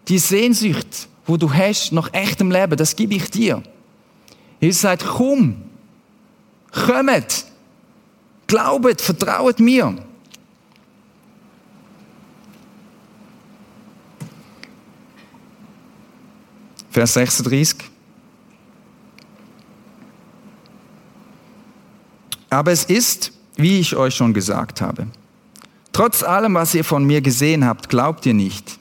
Die 0.08 0.18
Sehnsucht, 0.18 1.08
wo 1.30 1.36
du 1.36 1.54
hast 1.54 1.92
nach 1.92 2.12
echtem 2.12 2.50
Leben, 2.50 2.76
das 2.76 2.96
gebe 2.96 3.14
ich 3.14 3.30
dir. 3.30 3.62
Jesus 4.60 4.80
sagt, 4.80 5.06
komm, 5.06 5.62
kommt, 6.72 7.46
glaubet, 8.48 9.00
vertraut 9.00 9.60
mir. 9.60 9.94
Vers 16.90 17.14
36. 17.14 17.76
Aber 22.50 22.72
es 22.72 22.82
ist, 22.86 23.32
wie 23.54 23.78
ich 23.78 23.94
euch 23.94 24.16
schon 24.16 24.34
gesagt 24.34 24.80
habe. 24.80 25.06
Trotz 25.92 26.24
allem, 26.24 26.54
was 26.54 26.74
ihr 26.74 26.82
von 26.82 27.04
mir 27.04 27.20
gesehen 27.20 27.64
habt, 27.64 27.88
glaubt 27.88 28.26
ihr 28.26 28.34
nicht. 28.34 28.79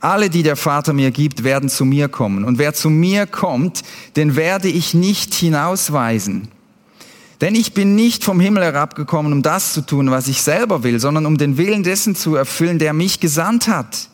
Alle, 0.00 0.28
die 0.30 0.42
der 0.42 0.56
Vater 0.56 0.92
mir 0.92 1.10
gibt, 1.10 1.42
werden 1.42 1.68
zu 1.68 1.84
mir 1.84 2.08
kommen. 2.08 2.44
Und 2.44 2.58
wer 2.58 2.74
zu 2.74 2.90
mir 2.90 3.26
kommt, 3.26 3.82
den 4.16 4.36
werde 4.36 4.68
ich 4.68 4.94
nicht 4.94 5.34
hinausweisen. 5.34 6.48
Denn 7.40 7.54
ich 7.54 7.74
bin 7.74 7.94
nicht 7.94 8.24
vom 8.24 8.40
Himmel 8.40 8.64
herabgekommen, 8.64 9.32
um 9.32 9.42
das 9.42 9.72
zu 9.72 9.82
tun, 9.82 10.10
was 10.10 10.28
ich 10.28 10.42
selber 10.42 10.82
will, 10.82 11.00
sondern 11.00 11.26
um 11.26 11.36
den 11.36 11.58
Willen 11.58 11.82
dessen 11.82 12.14
zu 12.14 12.34
erfüllen, 12.34 12.78
der 12.78 12.92
mich 12.92 13.20
gesandt 13.20 13.68
hat. 13.68 14.08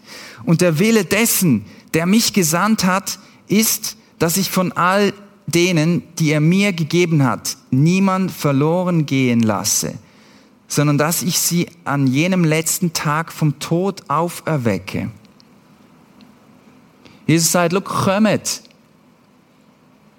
Und 0.45 0.61
der 0.61 0.79
Wille 0.79 1.05
dessen, 1.05 1.65
der 1.95 2.07
mich 2.07 2.33
gesandt 2.33 2.85
hat, 2.85 3.19
ist, 3.47 3.97
dass 4.19 4.37
ich 4.37 4.51
von 4.51 4.73
all 4.73 5.13
denen, 5.47 6.03
die 6.19 6.31
er 6.31 6.41
mir 6.41 6.73
gegeben 6.73 7.25
hat, 7.25 7.57
niemand 7.71 8.31
verloren 8.31 9.07
gehen 9.07 9.41
lasse, 9.41 9.95
sondern 10.67 10.99
dass 10.99 11.23
ich 11.23 11.39
sie 11.39 11.67
an 11.85 12.07
jenem 12.07 12.45
letzten 12.45 12.93
Tag 12.93 13.33
vom 13.33 13.59
Tod 13.59 14.03
auferwecke. 14.09 15.11
Jesus 17.27 17.53
sagt, 17.53 17.73
look, 17.73 17.85
kommt. 17.85 18.63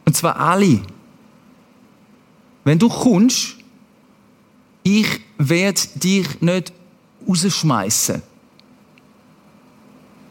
Und 0.05 0.15
zwar 0.15 0.35
alle. 0.37 0.81
Wenn 2.63 2.79
du 2.79 2.89
kommst, 2.89 3.55
ich 4.83 5.21
werde 5.37 5.81
dich 5.95 6.41
nicht 6.41 6.73
rausschmeißen. 7.27 8.21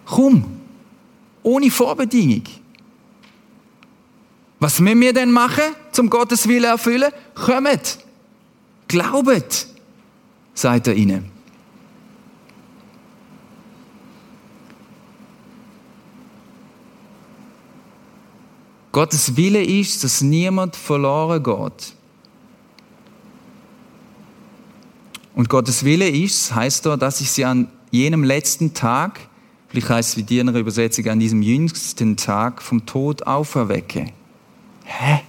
Komm. 0.07 0.45
Ohne 1.43 1.71
Vorbedingung. 1.71 2.45
Was 4.61 4.79
müssen 4.79 5.01
wir 5.01 5.13
denn 5.13 5.33
machen, 5.33 5.75
zum 5.91 6.09
Gottes 6.09 6.47
Willen 6.47 6.65
erfüllen? 6.65 7.11
Kommt. 7.35 7.99
Glaubet, 8.87 9.67
sagt 10.55 10.87
er 10.87 10.95
ihnen. 10.95 11.32
Gottes 18.93 19.37
Wille 19.37 19.65
ist, 19.65 20.05
dass 20.05 20.21
niemand 20.21 20.77
verloren 20.77 21.43
geht. 21.43 21.95
Und 25.35 25.49
Gottes 25.49 25.83
Wille 25.83 26.09
ist, 26.09 26.55
heißt 26.55 26.85
da, 26.85 26.99
dass 26.99 27.23
ich 27.23 27.31
sie 27.31 27.47
an 27.47 27.69
jenem 27.91 28.23
letzten 28.23 28.75
Tag, 28.75 29.19
vielleicht 29.69 29.89
heißt 29.89 30.11
es 30.11 30.17
wie 30.19 30.23
die 30.23 30.39
in 30.39 30.47
der 30.47 30.57
Übersetzung, 30.57 31.09
an 31.09 31.19
diesem 31.19 31.41
jüngsten 31.41 32.19
Tag 32.19 32.61
vom 32.61 32.85
Tod 32.85 33.27
auferwecke. 33.27 34.13
Hä? 34.85 35.21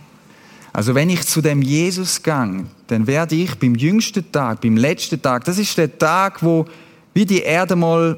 Also 0.74 0.94
wenn 0.94 1.10
ich 1.10 1.26
zu 1.26 1.42
dem 1.42 1.62
Jesus 1.62 2.22
gang, 2.22 2.68
dann 2.88 3.08
werde 3.08 3.36
ich 3.36 3.56
beim 3.60 3.76
jüngsten 3.76 4.30
Tag, 4.32 4.60
beim 4.60 4.76
letzten 4.76 5.22
Tag, 5.22 5.46
das 5.46 5.58
ist 5.58 5.78
der 5.78 5.98
Tag, 5.98 6.44
wo 6.44 6.66
wie 7.14 7.26
die 7.26 7.42
Erde 7.42 7.76
mal 7.76 8.18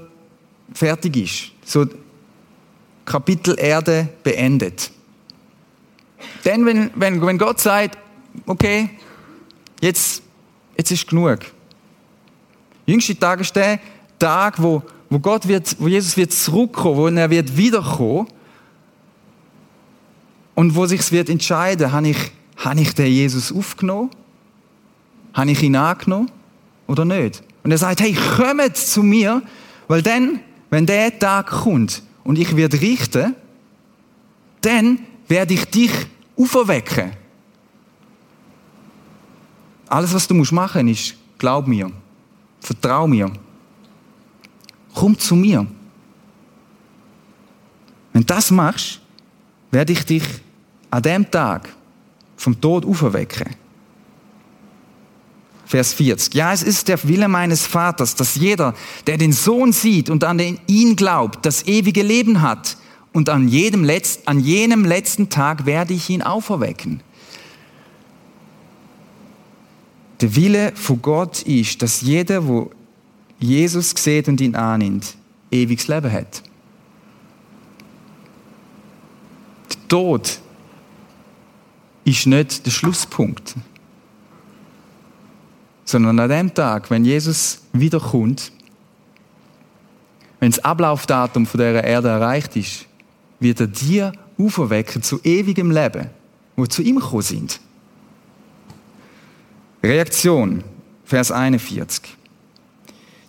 fertig 0.73 1.17
ist. 1.17 1.51
So 1.65 1.85
Kapitel 3.03 3.55
Erde 3.59 4.09
beendet. 4.23 4.91
Denn 6.43 6.65
wenn, 6.65 6.91
wenn, 6.95 7.21
wenn 7.21 7.37
Gott 7.37 7.59
sagt, 7.59 7.97
okay, 8.45 8.89
jetzt, 9.81 10.21
jetzt 10.77 10.91
ist 10.91 11.07
genug. 11.07 11.39
Jüngste 12.85 13.17
Tag 13.17 13.41
ist 13.41 13.55
der 13.55 13.79
Tag, 14.19 14.61
wo, 14.61 14.83
wo 15.09 15.19
Gott 15.19 15.47
wird, 15.47 15.75
wo 15.79 15.87
Jesus 15.87 16.15
wird 16.17 16.31
zurückkommen, 16.31 16.97
wo 16.97 17.07
er 17.07 17.29
wird 17.29 17.57
wiederkommen. 17.57 18.27
Und 20.53 20.75
wo 20.75 20.85
sich 20.85 21.11
wird 21.11 21.29
entscheiden, 21.29 21.91
habe 21.91 22.09
ich, 22.09 22.31
habe 22.57 22.79
ich 22.79 22.93
den 22.95 23.07
Jesus 23.07 23.51
aufgenommen? 23.51 24.09
Habe 25.33 25.51
ich 25.51 25.61
ihn 25.61 25.75
angenommen? 25.75 26.31
Oder 26.87 27.03
nicht? 27.03 27.43
Und 27.63 27.71
er 27.71 27.77
sagt, 27.77 27.99
hey, 27.99 28.15
kommt 28.37 28.77
zu 28.77 29.03
mir, 29.03 29.41
weil 29.87 30.01
dann, 30.01 30.39
wenn 30.69 30.85
der 30.85 31.17
Tag 31.19 31.47
kommt 31.47 32.03
und 32.23 32.39
ich 32.39 32.55
werde 32.55 32.79
richten, 32.79 33.35
dann 34.61 34.99
werde 35.27 35.53
ich 35.53 35.65
dich 35.65 35.91
auferwecken. 36.37 37.11
Alles, 39.87 40.13
was 40.13 40.27
du 40.27 40.33
musst 40.33 40.51
machen 40.51 40.87
ist, 40.87 41.15
glaub 41.37 41.67
mir, 41.67 41.91
vertrau 42.59 43.07
mir, 43.07 43.31
komm 44.93 45.17
zu 45.17 45.35
mir. 45.35 45.65
Wenn 48.13 48.21
du 48.21 48.25
das 48.25 48.49
machst, 48.51 48.99
werde 49.71 49.93
ich 49.93 50.05
dich 50.05 50.23
an 50.89 51.01
dem 51.01 51.29
Tag 51.29 51.69
vom 52.37 52.59
Tod 52.59 52.85
auferwecken. 52.85 53.55
Vers 55.65 55.93
40. 55.93 56.33
Ja, 56.33 56.53
es 56.53 56.63
ist 56.63 56.87
der 56.87 57.03
Wille 57.07 57.27
meines 57.27 57.65
Vaters, 57.65 58.15
dass 58.15 58.35
jeder, 58.35 58.73
der 59.07 59.17
den 59.17 59.33
Sohn 59.33 59.73
sieht 59.73 60.09
und 60.09 60.23
an 60.23 60.39
ihn 60.67 60.95
glaubt, 60.95 61.45
das 61.45 61.65
ewige 61.65 62.03
Leben 62.03 62.41
hat 62.41 62.77
und 63.15 63.29
an, 63.29 63.47
jedem 63.47 63.85
Letz-, 63.85 64.19
an 64.25 64.41
jenem 64.41 64.83
letzten 64.83 65.29
Tag 65.29 65.65
werde 65.65 65.93
ich 65.93 66.09
ihn 66.09 66.21
auferwecken. 66.21 66.99
Der 70.19 70.35
Wille 70.35 70.73
von 70.75 71.01
Gott 71.01 71.41
ist, 71.43 71.81
dass 71.81 72.01
jeder, 72.01 72.45
wo 72.45 72.71
Jesus 73.39 73.91
sieht 73.91 74.27
und 74.27 74.41
ihn 74.41 74.55
annimmt, 74.55 75.15
ewiges 75.49 75.87
Leben 75.87 76.11
hat. 76.11 76.43
Der 79.69 79.87
Tod 79.87 80.39
ist 82.03 82.27
nicht 82.27 82.65
der 82.65 82.71
Schlusspunkt, 82.71 83.55
sondern 85.85 86.19
an 86.19 86.29
dem 86.29 86.53
Tag, 86.53 86.91
wenn 86.91 87.05
Jesus 87.05 87.61
wiederkommt, 87.71 88.51
wenn 90.41 90.51
das 90.51 90.59
Ablaufdatum 90.59 91.45
von 91.45 91.59
der 91.61 91.81
Erde 91.81 92.09
erreicht 92.09 92.57
ist, 92.57 92.87
wird 93.39 93.59
er 93.59 93.67
dir 93.67 94.13
auferwecken 94.37 95.03
zu 95.03 95.19
ewigem 95.23 95.71
Leben, 95.71 96.09
wo 96.55 96.65
zu 96.65 96.81
ihm 96.81 96.99
gekommen 96.99 97.21
sind. 97.21 97.59
Reaktion, 99.83 100.63
Vers 101.03 101.31
41. 101.31 102.01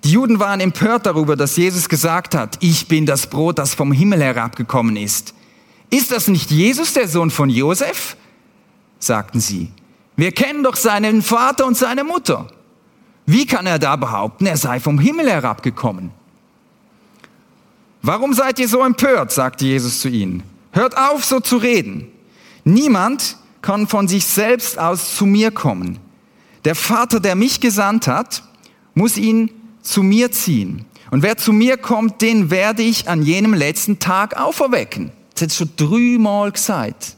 Die 0.04 0.12
Juden 0.12 0.38
waren 0.38 0.60
empört 0.60 1.06
darüber, 1.06 1.36
dass 1.36 1.56
Jesus 1.56 1.88
gesagt 1.88 2.34
hat, 2.34 2.58
ich 2.60 2.88
bin 2.88 3.06
das 3.06 3.26
Brot, 3.26 3.58
das 3.58 3.74
vom 3.74 3.92
Himmel 3.92 4.22
herabgekommen 4.22 4.96
ist. 4.96 5.34
Ist 5.90 6.12
das 6.12 6.28
nicht 6.28 6.50
Jesus, 6.50 6.92
der 6.92 7.08
Sohn 7.08 7.30
von 7.30 7.50
Josef? 7.50 8.16
sagten 8.98 9.40
sie. 9.40 9.70
Wir 10.16 10.32
kennen 10.32 10.62
doch 10.62 10.76
seinen 10.76 11.22
Vater 11.22 11.66
und 11.66 11.76
seine 11.76 12.04
Mutter. 12.04 12.48
Wie 13.26 13.46
kann 13.46 13.66
er 13.66 13.78
da 13.78 13.96
behaupten, 13.96 14.46
er 14.46 14.56
sei 14.56 14.80
vom 14.80 14.98
Himmel 14.98 15.28
herabgekommen? 15.28 16.10
Warum 18.02 18.34
seid 18.34 18.58
ihr 18.58 18.68
so 18.68 18.82
empört? 18.84 19.32
sagte 19.32 19.64
Jesus 19.64 20.00
zu 20.00 20.08
ihnen. 20.08 20.42
Hört 20.72 20.96
auf, 20.96 21.24
so 21.24 21.40
zu 21.40 21.56
reden. 21.56 22.08
Niemand 22.64 23.36
kann 23.62 23.86
von 23.86 24.08
sich 24.08 24.26
selbst 24.26 24.78
aus 24.78 25.16
zu 25.16 25.26
mir 25.26 25.50
kommen. 25.50 25.98
Der 26.64 26.74
Vater, 26.74 27.20
der 27.20 27.34
mich 27.34 27.60
gesandt 27.60 28.06
hat, 28.06 28.42
muss 28.94 29.16
ihn 29.16 29.50
zu 29.82 30.02
mir 30.02 30.32
ziehen. 30.32 30.84
Und 31.10 31.22
wer 31.22 31.36
zu 31.36 31.52
mir 31.52 31.76
kommt, 31.76 32.20
den 32.22 32.50
werde 32.50 32.82
ich 32.82 33.08
an 33.08 33.22
jenem 33.22 33.54
letzten 33.54 33.98
Tag 33.98 34.36
auferwecken. 34.36 35.12
Das 35.34 35.42
hat 35.42 35.52
schon 35.52 35.70
dreimal 35.76 36.50
gesagt. 36.52 37.16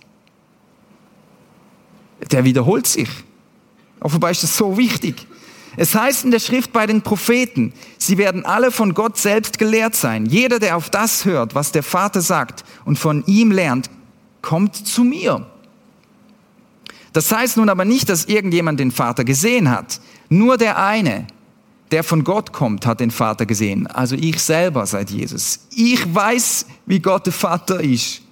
Der 2.30 2.44
wiederholt 2.44 2.86
sich. 2.86 3.08
Offenbar 4.00 4.30
ist 4.30 4.42
das 4.42 4.56
so 4.56 4.76
wichtig. 4.76 5.26
Es 5.80 5.94
heißt 5.94 6.24
in 6.24 6.32
der 6.32 6.40
Schrift 6.40 6.72
bei 6.72 6.88
den 6.88 7.02
Propheten, 7.02 7.72
sie 7.98 8.18
werden 8.18 8.44
alle 8.44 8.72
von 8.72 8.94
Gott 8.94 9.16
selbst 9.16 9.60
gelehrt 9.60 9.94
sein. 9.94 10.26
Jeder, 10.26 10.58
der 10.58 10.76
auf 10.76 10.90
das 10.90 11.24
hört, 11.24 11.54
was 11.54 11.70
der 11.70 11.84
Vater 11.84 12.20
sagt 12.20 12.64
und 12.84 12.98
von 12.98 13.22
ihm 13.26 13.52
lernt, 13.52 13.88
kommt 14.42 14.74
zu 14.74 15.04
mir. 15.04 15.46
Das 17.12 17.30
heißt 17.30 17.58
nun 17.58 17.68
aber 17.68 17.84
nicht, 17.84 18.08
dass 18.08 18.24
irgendjemand 18.24 18.80
den 18.80 18.90
Vater 18.90 19.22
gesehen 19.22 19.70
hat. 19.70 20.00
Nur 20.28 20.56
der 20.56 20.82
eine, 20.84 21.28
der 21.92 22.02
von 22.02 22.24
Gott 22.24 22.52
kommt, 22.52 22.84
hat 22.84 22.98
den 22.98 23.12
Vater 23.12 23.46
gesehen. 23.46 23.86
Also 23.86 24.16
ich 24.16 24.40
selber, 24.40 24.84
seit 24.84 25.10
Jesus. 25.10 25.60
Ich 25.70 26.12
weiß, 26.12 26.66
wie 26.86 26.98
Gott 26.98 27.26
der 27.26 27.32
Vater 27.32 27.80
ist. 27.80 28.22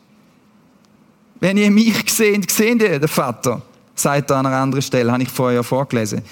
Wenn 1.38 1.56
ihr 1.59 1.70
mich 1.70 1.94
seht, 2.12 2.50
seht 2.50 2.82
ihr 2.82 2.98
den 2.98 3.09
Vater. 3.09 3.62
Seid 3.94 4.32
an 4.32 4.46
einer 4.46 4.56
anderen 4.56 4.82
Stelle, 4.82 5.12
habe 5.12 5.22
ich 5.22 5.28
vorher 5.28 5.62
vorgelesen. 5.62 6.22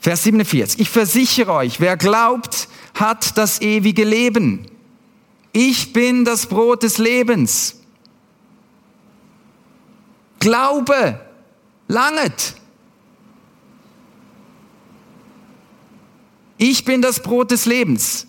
Vers 0.00 0.22
47. 0.24 0.80
Ich 0.80 0.90
versichere 0.90 1.52
euch, 1.52 1.80
wer 1.80 1.96
glaubt, 1.96 2.68
hat 2.94 3.36
das 3.36 3.60
ewige 3.60 4.04
Leben. 4.04 4.66
Ich 5.52 5.92
bin 5.92 6.24
das 6.24 6.46
Brot 6.46 6.82
des 6.82 6.98
Lebens. 6.98 7.80
Glaube 10.40 11.20
langet. 11.88 12.54
Ich 16.58 16.84
bin 16.84 17.02
das 17.02 17.20
Brot 17.20 17.50
des 17.50 17.66
Lebens. 17.66 18.26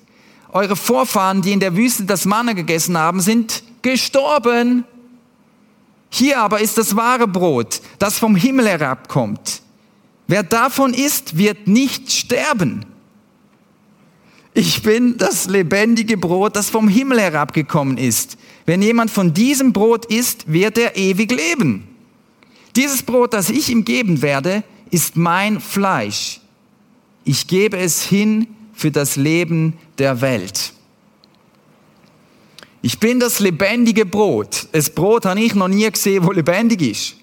Eure 0.51 0.75
Vorfahren, 0.75 1.41
die 1.41 1.51
in 1.51 1.59
der 1.59 1.75
Wüste 1.75 2.05
das 2.05 2.25
Manna 2.25 2.53
gegessen 2.53 2.97
haben, 2.97 3.21
sind 3.21 3.63
gestorben. 3.81 4.85
Hier 6.09 6.39
aber 6.39 6.59
ist 6.61 6.77
das 6.77 6.95
wahre 6.95 7.27
Brot, 7.27 7.81
das 7.99 8.17
vom 8.17 8.35
Himmel 8.35 8.67
herabkommt. 8.67 9.61
Wer 10.29 10.43
davon 10.43 10.93
isst, 10.93 11.39
wird 11.39 11.67
nicht 11.67 12.11
sterben. 12.11 12.85
Ich 14.53 14.83
bin 14.83 15.17
das 15.17 15.47
lebendige 15.47 16.17
Brot, 16.17 16.55
das 16.55 16.69
vom 16.69 16.87
Himmel 16.87 17.19
herabgekommen 17.19 17.97
ist. 17.97 18.37
Wenn 18.67 18.83
jemand 18.83 19.09
von 19.09 19.33
diesem 19.33 19.73
Brot 19.73 20.05
isst, 20.05 20.43
wird 20.45 20.77
er 20.77 20.95
ewig 20.95 21.31
leben. 21.31 21.87
Dieses 22.75 23.01
Brot, 23.01 23.33
das 23.33 23.49
ich 23.49 23.69
ihm 23.69 23.83
geben 23.83 24.21
werde, 24.21 24.63
ist 24.91 25.15
mein 25.15 25.59
Fleisch. 25.59 26.41
Ich 27.23 27.47
gebe 27.47 27.77
es 27.77 28.03
hin 28.03 28.45
für 28.71 28.91
das 28.91 29.15
Leben 29.15 29.79
der 29.97 30.21
Welt. 30.21 30.73
Ich 32.83 32.99
bin 32.99 33.19
das 33.19 33.39
lebendige 33.39 34.05
Brot. 34.05 34.67
Das 34.73 34.91
Brot 34.91 35.25
habe 35.25 35.39
ich 35.41 35.55
noch 35.55 35.69
nie 35.69 35.89
gesehen, 35.89 36.23
wo 36.23 36.31
lebendig 36.31 36.83
ist. 36.83 37.18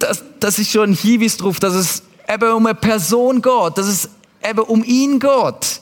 Das, 0.00 0.24
das 0.40 0.58
ist 0.58 0.72
schon 0.72 0.90
ein 0.90 0.96
Hinweis 0.96 1.36
darauf, 1.36 1.60
dass 1.60 1.74
es 1.74 2.02
eben 2.28 2.52
um 2.52 2.66
eine 2.66 2.74
Person 2.74 3.40
geht, 3.40 3.78
dass 3.78 3.86
es 3.86 4.08
eben 4.42 4.60
um 4.60 4.82
ihn 4.82 5.20
geht. 5.20 5.80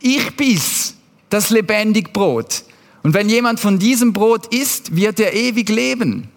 Ich 0.00 0.36
bin's, 0.36 0.94
das 1.28 1.50
lebendige 1.50 2.10
Brot. 2.10 2.62
Und 3.02 3.14
wenn 3.14 3.28
jemand 3.28 3.58
von 3.58 3.78
diesem 3.78 4.12
Brot 4.12 4.54
isst, 4.54 4.94
wird 4.94 5.18
er 5.18 5.32
ewig 5.32 5.68
leben. 5.68 6.28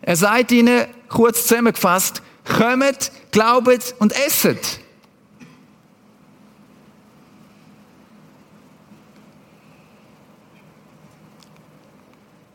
Er 0.00 0.16
sagt 0.16 0.50
ihnen, 0.52 0.86
kurz 1.08 1.46
zusammengefasst, 1.46 2.22
kommet, 2.44 3.12
glaubet 3.30 3.94
und 3.98 4.12
esset. 4.26 4.80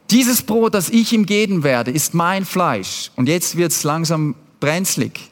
Dieses 0.10 0.41
Brot, 0.41 0.74
das 0.74 0.89
ich 0.89 1.12
ihm 1.12 1.26
geben 1.26 1.63
werde, 1.63 1.91
ist 1.91 2.13
mein 2.13 2.46
Fleisch. 2.46 3.12
Und 3.15 3.28
jetzt 3.28 3.58
wird 3.58 3.72
es 3.72 3.84
langsam 3.84 4.36
brenzlig. 4.60 5.30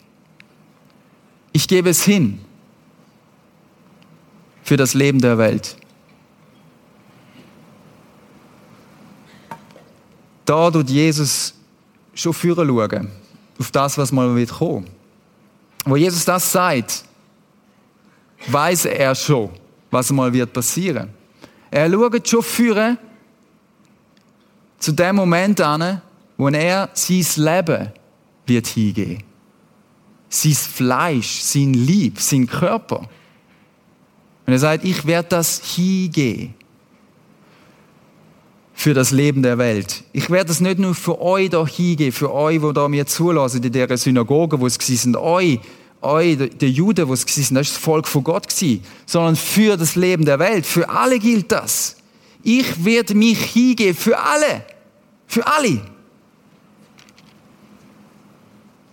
Ich 1.53 1.67
gebe 1.67 1.89
es 1.89 2.03
hin 2.03 2.39
für 4.63 4.75
das 4.75 4.93
Leben 4.93 5.21
der 5.21 5.37
Welt. 5.37 5.77
Da 10.43 10.69
tut 10.69 10.89
Jesus 10.89 11.53
schon 12.13 12.33
führen 12.33 12.67
schauen, 12.67 13.09
auf 13.57 13.71
das, 13.71 13.97
was 13.97 14.11
mal 14.11 14.35
wird 14.35 14.51
kommen. 14.51 14.87
Wo 15.85 15.95
Jesus 15.95 16.25
das 16.25 16.51
sagt, 16.51 17.05
weiß 18.47 18.85
er 18.85 19.15
schon, 19.15 19.49
was 19.89 20.11
mal 20.11 20.31
wird 20.33 20.51
passieren. 20.51 21.09
Er 21.71 21.89
schaut 21.89 22.27
schon 22.27 22.43
führen, 22.43 22.97
zu 24.85 24.91
dem 24.91 25.15
Moment 25.15 25.59
an, 25.61 25.99
wo 26.37 26.47
er 26.47 26.89
sein 26.93 27.25
Leben 27.37 27.91
wird 28.45 28.67
hingehen. 28.67 29.23
Sein 30.29 30.53
Fleisch, 30.53 31.39
sein 31.39 31.73
Lieb, 31.73 32.19
sein 32.19 32.45
Körper. 32.45 33.09
Und 34.45 34.53
er 34.53 34.59
sagt, 34.59 34.85
ich 34.85 35.07
werde 35.07 35.29
das 35.29 35.59
hingehen. 35.75 36.53
Für 38.75 38.93
das 38.93 39.09
Leben 39.09 39.41
der 39.41 39.57
Welt. 39.57 40.03
Ich 40.13 40.29
werde 40.29 40.49
das 40.49 40.59
nicht 40.59 40.77
nur 40.77 40.93
für 40.93 41.19
euch 41.19 41.49
da 41.49 41.65
hingehen, 41.65 42.11
für 42.11 42.31
euch, 42.31 42.61
wo 42.61 42.71
da 42.71 42.87
mir 42.87 43.07
zulassen, 43.07 43.63
in 43.63 43.71
dieser 43.71 43.97
Synagoge, 43.97 44.59
wo 44.59 44.67
es 44.67 44.75
sind, 44.75 45.17
euch, 45.17 45.61
euch, 46.01 46.37
die 46.61 46.67
Juden, 46.67 47.07
wo 47.07 47.13
es 47.13 47.21
sind, 47.21 47.57
das 47.57 47.69
ist 47.69 47.75
das 47.77 47.83
Volk 47.83 48.07
von 48.07 48.23
Gott 48.23 48.47
gewesen, 48.47 48.83
sondern 49.07 49.35
für 49.35 49.77
das 49.77 49.95
Leben 49.95 50.25
der 50.25 50.37
Welt. 50.37 50.67
Für 50.67 50.87
alle 50.89 51.17
gilt 51.17 51.51
das. 51.51 51.95
Ich 52.43 52.85
werde 52.85 53.15
mich 53.15 53.41
hingehen 53.45 53.95
für 53.95 54.19
alle. 54.19 54.74
Für 55.27 55.45
alle. 55.47 55.81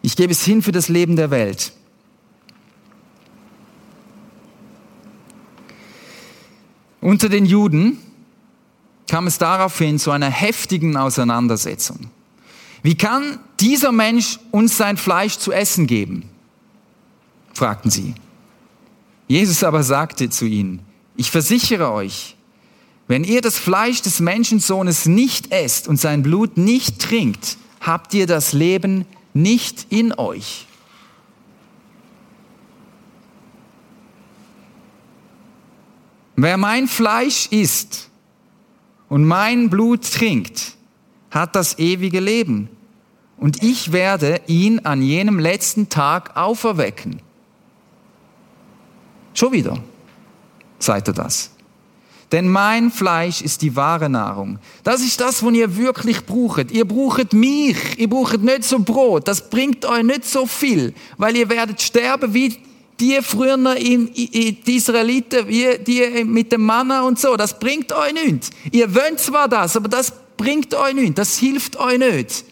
Ich 0.03 0.17
gebe 0.17 0.33
es 0.33 0.45
hin 0.45 0.63
für 0.63 0.73
das 0.73 0.89
Leben 0.89 1.17
der 1.17 1.31
Welt. 1.31 1.73
Unter 7.01 7.29
den 7.29 7.47
Juden 7.47 7.99
kam 9.09 9.27
es 9.27 9.39
daraufhin 9.39 9.99
zu 9.99 10.11
einer 10.11 10.31
heftigen 10.31 10.97
Auseinandersetzung. 10.97 12.11
Wie 12.83 12.97
kann 12.97 13.39
dieser 13.61 13.93
Mensch 13.93 14.39
uns 14.51 14.77
sein 14.77 14.97
Fleisch 14.97 15.39
zu 15.39 15.53
essen 15.53 15.87
geben? 15.87 16.29
fragten 17.55 17.91
sie. 17.91 18.15
Jesus 19.29 19.63
aber 19.63 19.83
sagte 19.83 20.31
zu 20.31 20.47
ihnen, 20.47 20.81
ich 21.17 21.31
versichere 21.31 21.93
euch, 21.93 22.37
wenn 23.09 23.25
ihr 23.25 23.41
das 23.41 23.59
Fleisch 23.59 24.03
des 24.03 24.21
Menschensohnes 24.21 25.07
nicht 25.07 25.53
esst 25.53 25.89
und 25.89 25.99
sein 25.99 26.23
Blut 26.23 26.57
nicht 26.57 27.01
trinkt, 27.01 27.59
habt 27.81 28.15
ihr 28.15 28.27
das 28.27 28.53
Leben 28.53 29.05
nicht 29.35 29.87
in 29.91 30.13
euch. 30.17 30.67
Wer 36.37 36.57
mein 36.57 36.89
Fleisch 36.89 37.49
isst 37.49 38.09
und 39.09 39.25
mein 39.25 39.69
Blut 39.69 40.11
trinkt, 40.11 40.77
hat 41.31 41.55
das 41.55 41.79
ewige 41.79 42.21
Leben. 42.21 42.69
Und 43.37 43.63
ich 43.63 43.93
werde 43.93 44.41
ihn 44.47 44.81
an 44.81 45.03
jenem 45.03 45.39
letzten 45.39 45.89
Tag 45.89 46.37
auferwecken. 46.37 47.21
Schon 49.35 49.53
wieder, 49.53 49.79
sagt 50.79 51.09
er 51.09 51.15
das. 51.15 51.51
Denn 52.33 52.49
mein 52.49 52.91
Fleisch 52.91 53.43
ist 53.43 53.61
die 53.61 53.77
wahre 53.77 54.09
Nahrung. 54.09 54.59
Das 54.83 55.03
ist 55.03 55.21
das, 55.21 55.45
was 55.45 55.53
ihr 55.53 55.77
wirklich 55.77 56.25
braucht. 56.25 56.71
Ihr 56.71 56.87
braucht 56.87 57.35
mich. 57.35 57.77
Ihr 57.99 58.09
braucht 58.09 58.43
nicht 58.43 58.65
so 58.65 58.79
Brot. 58.79 59.29
Das 59.29 59.51
bringt 59.51 59.85
euch 59.85 60.03
nicht 60.03 60.25
so 60.25 60.47
viel, 60.47 60.95
weil 61.19 61.37
ihr 61.37 61.49
werdet 61.51 61.81
sterben 61.83 62.33
wie 62.33 62.57
die 62.99 63.19
früher 63.21 63.57
in, 63.77 64.09
in 64.09 64.57
die 64.65 64.77
Israeliten, 64.77 65.47
wie 65.49 65.79
die 65.79 66.25
mit 66.25 66.53
dem 66.53 66.65
Manna 66.65 67.03
und 67.03 67.19
so. 67.19 67.37
Das 67.37 67.59
bringt 67.59 67.93
euch 67.93 68.13
nichts. 68.13 68.51
Ihr 68.71 68.95
wollt 68.95 69.21
zwar 69.21 69.49
das, 69.49 69.77
aber 69.77 69.89
das 69.89 70.13
bringt 70.37 70.75
euch 70.75 70.95
nichts. 70.95 71.17
Das 71.17 71.37
hilft 71.37 71.77
euch 71.77 71.99
nicht. 71.99 72.45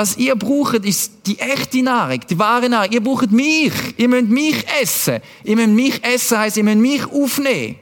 Was 0.00 0.16
ihr 0.16 0.34
braucht, 0.34 0.86
ist 0.86 1.26
die 1.26 1.38
echte 1.38 1.82
Nahrung, 1.82 2.20
die 2.20 2.38
wahre 2.38 2.70
Nahrung. 2.70 2.90
Ihr 2.90 3.02
braucht 3.02 3.30
mich. 3.30 3.74
Ihr 3.98 4.08
müsst 4.08 4.30
mich 4.30 4.66
essen. 4.80 5.20
Ihr 5.44 5.56
müsst 5.56 5.68
mich 5.68 6.02
essen 6.02 6.38
heisst, 6.38 6.56
ihr 6.56 6.64
müsst 6.64 6.78
mich 6.78 7.04
aufnehmen. 7.04 7.76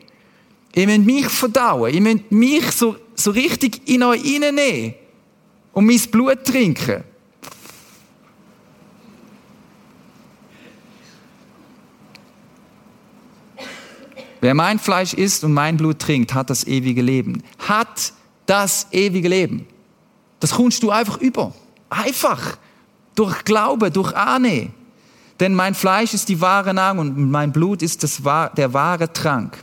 Ihr 0.75 0.87
müsst 0.89 1.07
mich 1.07 1.29
verdauen. 1.29 1.95
Ihr 1.95 2.01
müsst 2.01 2.33
mich 2.33 2.73
so, 2.73 2.97
so 3.15 3.31
richtig 3.31 3.83
in 3.89 4.03
euch 4.03 4.21
reinnehmen. 4.21 4.95
Und 5.73 5.87
mein 5.87 6.01
Blut 6.11 6.45
trinken. 6.45 7.05
Wer 14.41 14.55
mein 14.55 14.81
Fleisch 14.81 15.15
isst 15.15 15.45
und 15.45 15.53
mein 15.53 15.77
Blut 15.77 16.01
trinkt, 16.01 16.35
hat 16.35 16.51
das 16.51 16.67
ewige 16.67 17.01
Leben. 17.01 17.45
Hat 17.61 18.13
das 18.45 18.89
ewige 18.91 19.29
Leben. 19.29 19.69
Das 20.41 20.51
kommst 20.51 20.83
du 20.83 20.91
einfach 20.91 21.19
über. 21.19 21.55
Einfach. 21.91 22.57
Durch 23.15 23.45
Glaube, 23.45 23.91
durch 23.91 24.15
Ahne. 24.15 24.71
Denn 25.41 25.55
mein 25.55 25.75
Fleisch 25.75 26.15
ist 26.15 26.29
die 26.29 26.41
wahre 26.41 26.75
Nahrung 26.75 26.99
und 27.01 27.31
mein 27.31 27.53
Blut 27.53 27.83
ist 27.83 28.03
das, 28.03 28.21
der 28.57 28.73
wahre 28.73 29.13
Trank. 29.13 29.57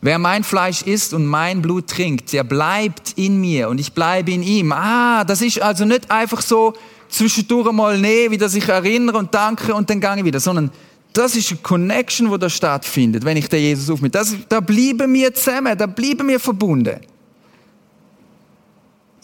Wer 0.00 0.18
mein 0.18 0.44
Fleisch 0.44 0.82
isst 0.82 1.14
und 1.14 1.24
mein 1.24 1.62
Blut 1.62 1.88
trinkt, 1.88 2.32
der 2.32 2.44
bleibt 2.44 3.12
in 3.16 3.40
mir 3.40 3.70
und 3.70 3.80
ich 3.80 3.92
bleibe 3.92 4.32
in 4.32 4.42
ihm. 4.42 4.70
Ah, 4.70 5.24
das 5.24 5.40
ist 5.40 5.62
also 5.62 5.86
nicht 5.86 6.10
einfach 6.10 6.42
so 6.42 6.74
zwischendurch 7.08 7.72
mal 7.72 7.98
nehmen, 7.98 8.32
wieder 8.32 8.48
sich 8.48 8.68
erinnern 8.68 9.16
und 9.16 9.34
danken 9.34 9.72
und 9.72 9.88
dann 9.88 10.00
gehe 10.00 10.18
ich 10.18 10.24
wieder, 10.24 10.40
sondern 10.40 10.70
das 11.14 11.36
ist 11.36 11.52
eine 11.52 11.60
Connection, 11.60 12.30
wo 12.30 12.36
da 12.36 12.50
stattfindet, 12.50 13.24
wenn 13.24 13.36
ich 13.36 13.48
den 13.48 13.60
Jesus 13.60 13.88
aufnehme. 13.88 14.10
Das, 14.10 14.34
da 14.48 14.60
bleiben 14.60 15.12
wir 15.14 15.32
zusammen, 15.32 15.78
da 15.78 15.86
bleiben 15.86 16.28
wir 16.28 16.38
verbunden. 16.40 17.00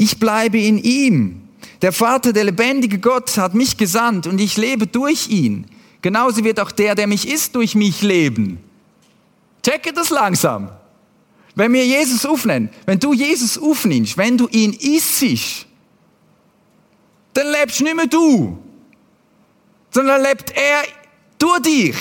Ich 0.00 0.18
bleibe 0.18 0.58
in 0.58 0.78
ihm. 0.78 1.42
Der 1.82 1.92
Vater, 1.92 2.32
der 2.32 2.44
lebendige 2.44 2.98
Gott, 2.98 3.36
hat 3.36 3.52
mich 3.52 3.76
gesandt 3.76 4.26
und 4.26 4.40
ich 4.40 4.56
lebe 4.56 4.86
durch 4.86 5.28
ihn. 5.28 5.66
Genauso 6.00 6.42
wird 6.42 6.58
auch 6.58 6.72
der, 6.72 6.94
der 6.94 7.06
mich 7.06 7.28
ist, 7.28 7.54
durch 7.54 7.74
mich 7.74 8.00
leben. 8.00 8.64
Checke 9.62 9.92
das 9.92 10.08
langsam. 10.08 10.70
Wenn 11.54 11.74
wir 11.74 11.84
Jesus 11.84 12.24
aufnehmen, 12.24 12.70
wenn 12.86 12.98
du 12.98 13.12
Jesus 13.12 13.58
aufnimmst, 13.58 14.16
wenn 14.16 14.38
du 14.38 14.48
ihn 14.48 14.72
isst, 14.72 15.66
dann 17.34 17.52
lebst 17.52 17.82
nicht 17.82 17.94
mehr 17.94 18.06
du, 18.06 18.56
sondern 19.90 20.22
lebt 20.22 20.50
er 20.56 20.82
durch 21.36 21.60
dich. 21.60 21.96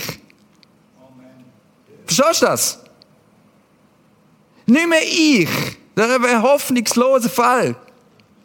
Verstehst 2.06 2.42
du 2.44 2.46
das? 2.46 2.80
Nicht 4.68 4.88
mehr 4.88 5.04
ich. 5.04 5.50
Das 5.96 6.10
ist 6.10 6.26
ein 6.26 6.42
hoffnungsloser 6.42 7.30
Fall. 7.30 7.76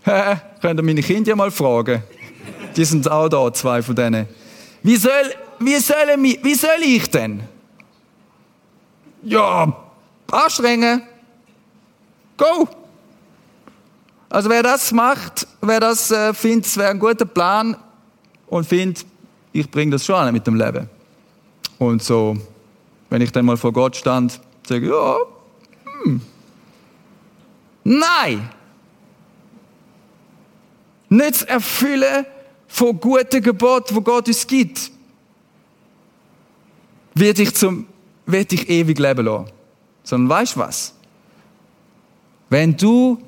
Könnt 0.04 0.80
ihr 0.80 0.82
meine 0.82 1.02
Kinder 1.02 1.30
ja 1.30 1.36
mal 1.36 1.50
fragen. 1.50 2.02
Die 2.76 2.84
sind 2.84 3.10
auch 3.10 3.28
da, 3.28 3.52
zwei 3.52 3.82
von 3.82 3.94
denen. 3.94 4.26
Wie 4.82 4.96
soll, 4.96 5.32
wie 5.60 5.76
soll, 5.76 5.96
wie 6.18 6.54
soll 6.54 6.82
ich 6.82 7.10
denn? 7.10 7.42
Ja, 9.22 9.74
anstrengen. 10.30 11.02
Go! 12.36 12.68
Also 14.28 14.50
wer 14.50 14.62
das 14.62 14.92
macht, 14.92 15.46
wer 15.60 15.80
das 15.80 16.10
äh, 16.10 16.34
findet, 16.34 16.66
es 16.66 16.76
wäre 16.76 16.90
ein 16.90 16.98
guter 16.98 17.24
Plan 17.24 17.76
und 18.48 18.66
findet, 18.66 19.06
ich 19.52 19.70
bringe 19.70 19.92
das 19.92 20.04
schon 20.04 20.16
an 20.16 20.32
mit 20.32 20.46
dem 20.46 20.56
Leben. 20.56 20.90
Und 21.78 22.02
so, 22.02 22.36
wenn 23.10 23.22
ich 23.22 23.30
dann 23.30 23.46
mal 23.46 23.56
vor 23.56 23.72
Gott 23.72 23.94
stand, 23.94 24.40
sage 24.66 24.86
ich, 24.86 24.90
ja, 24.90 25.16
hm. 26.02 26.20
Nein! 27.84 28.50
Nicht 31.14 31.30
das 31.30 31.42
Erfüllen 31.42 32.26
von 32.66 32.98
guten 32.98 33.40
Geboten, 33.40 33.94
wo 33.94 34.00
Gott 34.00 34.26
uns 34.26 34.44
gibt, 34.48 34.90
wird 37.14 37.38
dich 37.38 37.54
zum, 37.54 37.86
wird 38.26 38.50
dich 38.50 38.68
ewig 38.68 38.98
leben 38.98 39.24
lassen. 39.24 39.52
Sondern 40.02 40.28
weißt 40.28 40.56
du 40.56 40.60
was? 40.60 40.92
Wenn 42.50 42.76
du 42.76 43.22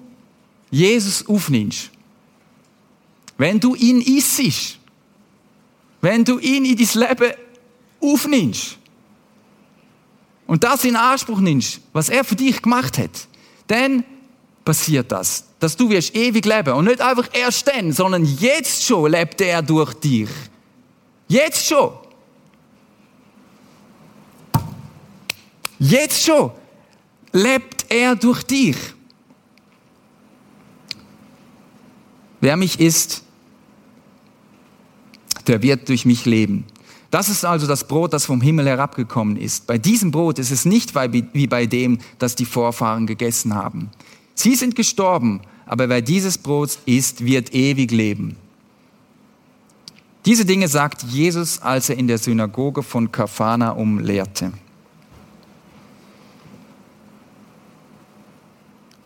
Jesus 0.68 1.28
aufnimmst, 1.28 1.90
wenn 3.38 3.60
du 3.60 3.76
ihn 3.76 4.00
isst, 4.00 4.80
wenn 6.00 6.24
du 6.24 6.40
ihn 6.40 6.64
in 6.64 6.76
dein 6.76 7.08
Leben 7.08 7.34
aufnimmst 8.00 8.78
und 10.48 10.64
das 10.64 10.84
in 10.84 10.96
Anspruch 10.96 11.38
nimmst, 11.38 11.80
was 11.92 12.08
er 12.08 12.24
für 12.24 12.34
dich 12.34 12.60
gemacht 12.60 12.98
hat, 12.98 13.28
dann 13.68 14.04
passiert 14.66 15.10
das, 15.12 15.44
dass 15.60 15.76
du 15.76 15.88
wirst 15.88 16.14
ewig 16.14 16.44
leben 16.44 16.74
und 16.74 16.84
nicht 16.86 17.00
einfach 17.00 17.28
erst 17.32 17.68
dann, 17.68 17.92
sondern 17.92 18.24
jetzt 18.24 18.84
schon 18.84 19.10
lebt 19.10 19.40
er 19.40 19.62
durch 19.62 19.94
dich. 19.94 20.28
Jetzt 21.28 21.66
schon. 21.66 21.92
Jetzt 25.78 26.24
schon 26.24 26.50
lebt 27.32 27.86
er 27.88 28.16
durch 28.16 28.42
dich. 28.42 28.76
Wer 32.40 32.56
mich 32.56 32.80
isst, 32.80 33.22
der 35.46 35.62
wird 35.62 35.88
durch 35.88 36.04
mich 36.04 36.24
leben. 36.24 36.64
Das 37.10 37.28
ist 37.28 37.44
also 37.44 37.68
das 37.68 37.86
Brot, 37.86 38.12
das 38.12 38.26
vom 38.26 38.40
Himmel 38.40 38.66
herabgekommen 38.66 39.36
ist. 39.36 39.66
Bei 39.68 39.78
diesem 39.78 40.10
Brot 40.10 40.40
ist 40.40 40.50
es 40.50 40.64
nicht 40.64 40.92
wie 40.94 41.46
bei 41.46 41.66
dem, 41.66 41.98
das 42.18 42.34
die 42.34 42.44
Vorfahren 42.44 43.06
gegessen 43.06 43.54
haben. 43.54 43.90
Sie 44.36 44.54
sind 44.54 44.76
gestorben, 44.76 45.40
aber 45.64 45.88
wer 45.88 46.02
dieses 46.02 46.38
Brot 46.38 46.78
isst, 46.86 47.24
wird 47.24 47.52
ewig 47.52 47.90
leben. 47.90 48.36
Diese 50.24 50.44
Dinge 50.44 50.68
sagt 50.68 51.02
Jesus, 51.04 51.60
als 51.62 51.88
er 51.88 51.96
in 51.96 52.06
der 52.06 52.18
Synagoge 52.18 52.82
von 52.82 53.10
Kapharnaum 53.10 53.98
lehrte. 53.98 54.52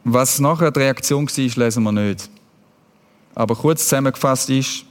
Was 0.03 0.41
nachher 0.41 0.71
die 0.71 0.81
Reaktion 0.81 1.27
war, 1.27 1.65
lesen 1.65 1.83
wir 1.85 1.93
nicht. 1.93 2.29
Aber 3.35 3.55
kurz 3.55 3.85
zusammengefasst 3.85 4.51
ist, 4.51 4.85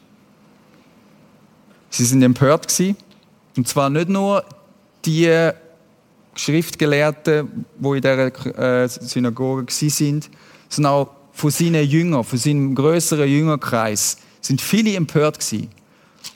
sie 1.90 2.06
sind 2.06 2.22
empört 2.22 2.68
gewesen. 2.68 2.96
Und 3.58 3.68
zwar 3.68 3.90
nicht 3.90 4.08
nur 4.08 4.46
die 5.04 5.52
Schriftgelehrten, 6.40 7.66
die 7.78 7.88
in 7.88 8.02
dieser 8.02 8.84
äh, 8.84 8.88
Synagoge 8.88 9.72
sind, 9.72 10.30
sondern 10.70 10.94
auch 10.94 11.12
von 11.34 11.52
seinen 11.52 11.86
Jüngern, 11.86 12.24
von 12.24 12.38
seinem 12.38 12.76
größeren 12.76 13.28
Jüngerkreis, 13.28 14.18
sind 14.42 14.62
viele 14.62 14.96
empört 14.96 15.40
gewesen. 15.40 15.70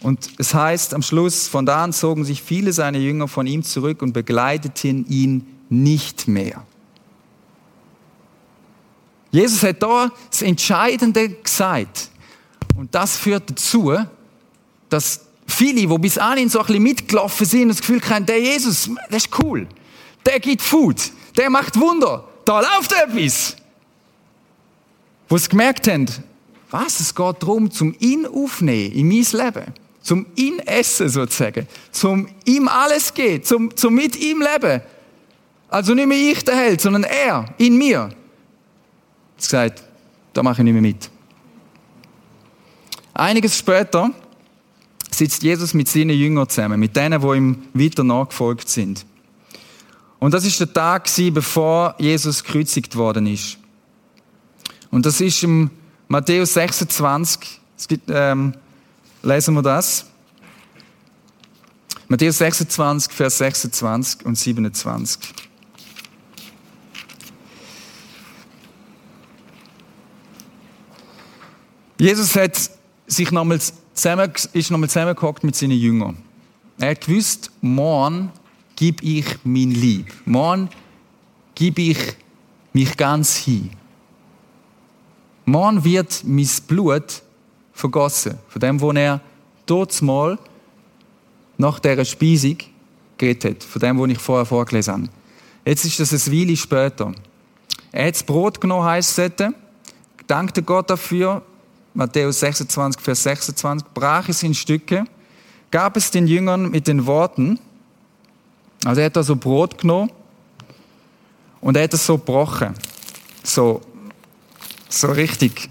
Und 0.02 0.30
es 0.38 0.54
heißt 0.54 0.94
am 0.94 1.02
Schluss, 1.02 1.48
von 1.48 1.66
da 1.66 1.84
an 1.84 1.94
zogen 1.94 2.26
sich 2.26 2.42
viele 2.42 2.74
seiner 2.74 3.00
Jünger 3.00 3.28
von 3.28 3.48
ihm 3.48 3.64
zurück 3.64 4.02
und 4.02 4.14
begleiteten 4.14 5.06
ihn 5.08 5.46
nicht 5.70 6.28
mehr. 6.28 6.66
Jesus 9.32 9.64
hat 9.64 9.82
da 9.82 10.12
das 10.30 10.42
Entscheidende 10.42 11.30
gesagt. 11.30 12.10
Und 12.78 12.94
das 12.94 13.18
führt 13.18 13.50
dazu, 13.50 13.98
dass 14.90 15.22
viele, 15.48 15.88
die 15.88 15.98
bis 15.98 16.18
anhin 16.18 16.50
so 16.50 16.60
ein 16.60 16.66
bisschen 16.66 16.84
mitgelaufen 16.84 17.46
sind, 17.46 17.70
das 17.70 17.80
Gefühl 17.80 18.02
haben, 18.10 18.26
der 18.26 18.40
Jesus, 18.40 18.90
das 19.10 19.26
ist 19.26 19.30
cool. 19.44 19.68
Der 20.26 20.40
gibt 20.40 20.62
Food. 20.62 21.12
Der 21.38 21.50
macht 21.50 21.80
Wunder. 21.80 22.28
Da 22.46 22.60
läuft 22.60 22.92
etwas. 22.92 23.56
Wo 25.30 25.38
sie 25.38 25.50
gemerkt 25.50 25.88
haben, 25.88 26.08
was, 26.70 27.00
es 27.00 27.14
geht 27.14 27.42
darum, 27.42 27.70
zum 27.72 27.96
ihn 28.00 28.26
aufnehmen 28.26 28.92
in 28.94 29.08
mein 29.08 29.46
Leben. 29.46 29.74
Zum 30.02 30.26
ihn 30.36 30.60
essen 30.60 31.08
sozusagen. 31.08 31.68
Zum 31.92 32.28
ihm 32.46 32.68
alles 32.68 33.14
geben. 33.14 33.44
Zum, 33.44 33.76
zum 33.76 33.94
mit 33.94 34.16
ihm 34.16 34.42
leben. 34.42 34.82
Also 35.70 35.94
nicht 35.94 36.08
mehr 36.08 36.18
ich 36.18 36.44
der 36.44 36.56
Held, 36.56 36.82
sondern 36.82 37.04
er 37.04 37.46
in 37.58 37.78
mir. 37.78 38.10
Jetzt 39.36 39.46
gesagt, 39.46 39.84
da 40.34 40.44
mache 40.44 40.62
ich 40.62 40.66
nicht 40.66 40.74
mehr 40.74 40.82
mit. 40.82 41.10
Einiges 43.14 43.58
später 43.58 44.12
sitzt 45.12 45.44
Jesus 45.44 45.74
mit 45.74 45.88
seinen 45.88 46.18
Jüngern 46.18 46.50
zusammen, 46.50 46.80
mit 46.80 46.96
denen, 46.96 47.22
die 47.22 47.38
ihm 47.38 47.64
weiter 47.74 48.04
nachgefolgt 48.04 48.68
sind. 48.70 49.06
Und 50.24 50.34
das 50.34 50.46
ist 50.46 50.58
der 50.58 50.72
Tag, 50.72 51.10
bevor 51.34 51.96
Jesus 52.00 52.46
gekreuzigt 52.46 52.96
worden 52.96 53.28
ist. 53.28 53.58
Und 54.90 55.06
das 55.06 55.20
ist 55.20 55.44
im 55.44 55.70
Matthäus 56.08 56.54
26, 56.54 57.60
es 57.78 57.90
gibt, 57.90 58.10
ähm, 58.10 58.54
lesen 59.22 59.54
wir 59.54 59.62
das. 59.62 60.06
Matthäus 62.08 62.38
26, 62.38 63.12
Vers 63.12 63.38
26 63.40 64.26
und 64.26 64.38
27. 64.38 65.20
Jesus 72.00 72.34
hat 72.38 72.72
sich 73.08 73.30
nochmals 73.30 73.74
zusammen, 73.94 74.32
ist 74.54 74.72
nochmal 74.72 74.88
zusammengehockt 74.88 75.44
mit 75.44 75.58
seinen 75.58 75.78
Jüngern. 75.78 76.16
Er 76.78 76.92
hat 76.92 77.02
gewusst, 77.02 77.52
morgen 77.60 78.32
gebe 78.84 79.06
ich 79.06 79.26
mein 79.46 79.72
Lieb. 79.72 80.14
Morgen 80.26 80.68
gebe 81.56 81.82
ich 81.84 81.98
mich 82.74 82.98
ganz 82.98 83.38
hin. 83.38 83.70
Morgen 85.46 85.82
wird 85.86 86.22
mein 86.26 86.50
Blut 86.68 87.22
vergossen. 87.72 88.40
Von 88.50 88.60
dem, 88.60 88.82
wo 88.82 88.92
er 88.92 89.22
dort 89.66 90.02
mal 90.02 90.38
nach 91.58 91.80
dieser 91.80 92.04
Speisung 92.04 92.58
geredet 93.18 93.46
hat. 93.46 93.64
Von 93.64 93.80
dem, 93.80 93.98
was 94.02 94.10
ich 94.10 94.18
vorher 94.18 94.46
vorgelesen 94.46 94.94
habe. 94.94 95.10
Jetzt 95.64 95.86
ist 95.86 96.02
das 96.02 96.12
ein 96.12 96.34
Weile 96.34 96.58
später. 96.58 97.14
Er 97.94 98.08
hat 98.08 98.16
das 98.16 98.24
Brot 98.24 98.60
genommen, 98.60 98.84
heisst 98.84 99.18
es 99.18 99.54
dankte 100.28 100.62
Gott 100.62 100.90
dafür, 100.90 101.42
Matthäus 101.94 102.42
26, 102.42 103.02
Vers 103.02 103.24
26, 103.24 103.88
brach 103.94 104.28
es 104.28 104.44
in 104.44 104.54
Stücke, 104.54 105.06
gab 105.72 105.96
es 105.96 106.12
den 106.12 106.28
Jüngern 106.28 106.70
mit 106.70 106.90
den 106.90 107.06
Worten, 107.06 107.60
also 108.86 109.02
er 109.02 109.06
hat 109.06 109.16
da 109.16 109.24
so 109.24 109.36
Brot 109.36 109.78
genommen 109.78 110.12
und 111.62 111.78
er 111.78 111.84
hat 111.84 111.94
es 111.94 112.06
so 112.06 112.18
gebrochen, 112.18 112.74
so, 113.44 113.82
so 114.90 115.08
richtig 115.08 115.70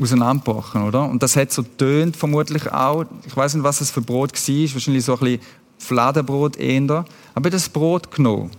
auseinandergebrochen, 0.00 0.82
oder? 0.82 1.08
Und 1.08 1.22
das 1.22 1.36
hat 1.36 1.52
so 1.52 1.62
tönt 1.62 2.16
vermutlich 2.16 2.70
auch, 2.72 3.04
ich 3.26 3.36
weiß 3.36 3.54
nicht, 3.54 3.64
was 3.64 3.78
das 3.78 3.90
für 3.90 4.00
Brot 4.00 4.32
war, 4.32 4.74
wahrscheinlich 4.74 5.04
so 5.04 5.14
ein 5.14 5.20
bisschen 5.20 5.40
Fladenbrot 5.78 6.56
eher, 6.56 6.82
aber 6.82 7.04
er 7.34 7.44
hat 7.44 7.52
das 7.52 7.68
Brot 7.68 8.10
genommen. 8.10 8.50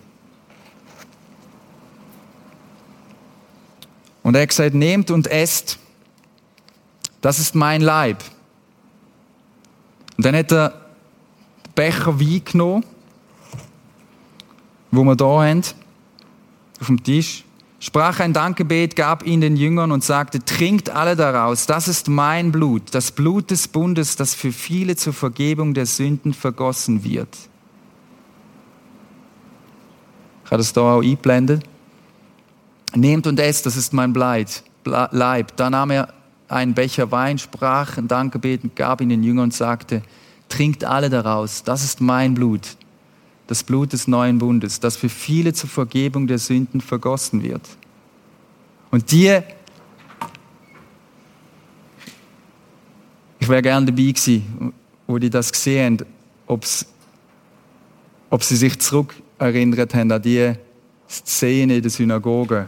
Und 4.24 4.36
er 4.36 4.42
hat 4.42 4.50
gesagt, 4.50 4.74
nehmt 4.74 5.12
und 5.12 5.28
esst, 5.28 5.78
das 7.22 7.40
ist 7.40 7.54
mein 7.54 7.82
Leib. 7.82 8.24
Und 10.18 10.26
dann 10.26 10.36
hat 10.36 10.52
er 10.52 10.74
Becher 11.76 12.20
Wein 12.20 12.42
genommen, 12.44 12.86
wo 14.92 15.04
wir 15.04 15.16
da 15.16 15.44
haben, 15.44 15.62
auf 16.80 16.88
dem 16.88 17.04
Tisch, 17.04 17.44
sprach 17.80 18.20
ein 18.20 18.34
Dankgebet, 18.34 18.96
gab 18.96 19.26
ihn 19.26 19.42
den 19.42 19.58
Jüngern 19.58 19.92
und 19.92 20.04
sagte, 20.04 20.44
trinkt 20.44 20.90
alle 20.90 21.16
daraus, 21.16 21.66
das 21.66 21.88
ist 21.88 22.08
mein 22.08 22.52
Blut, 22.52 22.84
das 22.92 23.12
Blut 23.12 23.52
des 23.52 23.68
Bundes, 23.68 24.16
das 24.16 24.34
für 24.34 24.52
viele 24.52 24.96
zur 24.96 25.14
Vergebung 25.14 25.74
der 25.74 25.86
Sünden 25.86 26.34
vergossen 26.34 27.04
wird. 27.04 27.36
Ich 30.46 30.52
habe 30.52 30.58
das 30.58 30.74
da 30.74 30.82
auch 30.96 31.02
eingeblendet. 31.02 31.64
Nehmt 32.94 33.26
und 33.28 33.40
esst, 33.40 33.66
das 33.66 33.76
ist 33.76 33.94
mein 33.94 34.14
Leib. 34.14 35.58
Da 35.58 35.70
nahm 35.70 35.90
er 35.90 36.14
einen 36.48 36.76
Becher 36.76 37.12
Wein, 37.12 37.40
sprach 37.40 37.98
ein 37.98 38.08
Dankgebet, 38.08 38.76
gab 38.76 39.02
ihn 39.02 39.10
den 39.10 39.24
Jüngern 39.24 39.46
und 39.46 39.54
sagte, 39.54 40.04
trinkt 40.48 40.84
alle 40.84 41.10
daraus, 41.10 41.64
das 41.64 41.84
ist 41.84 42.00
mein 42.00 42.36
Blut, 42.36 42.78
das 43.48 43.64
Blut 43.64 43.94
des 43.94 44.08
neuen 44.08 44.38
Bundes, 44.38 44.80
das 44.80 44.98
für 44.98 45.10
viele 45.10 45.54
zur 45.54 45.70
Vergebung 45.70 46.28
der 46.28 46.40
Sünden 46.40 46.82
vergossen 46.82 47.44
wird. 47.44 47.62
Und 48.92 49.12
die, 49.12 49.40
ich 53.40 53.50
wäre 53.50 53.62
gerne 53.62 53.86
dabei 53.86 54.12
gewesen, 54.12 54.74
wo 55.08 55.18
die 55.18 55.30
das 55.30 55.52
gesehen 55.52 56.00
haben, 56.00 56.08
ob's, 56.48 56.86
ob 58.30 58.44
sie 58.44 58.56
sich 58.56 58.80
zurückerinnert 58.80 59.94
haben 59.94 60.12
an 60.12 60.22
die 60.22 60.54
Szene 61.08 61.78
in 61.78 61.82
der 61.82 61.92
Synagoge, 61.92 62.68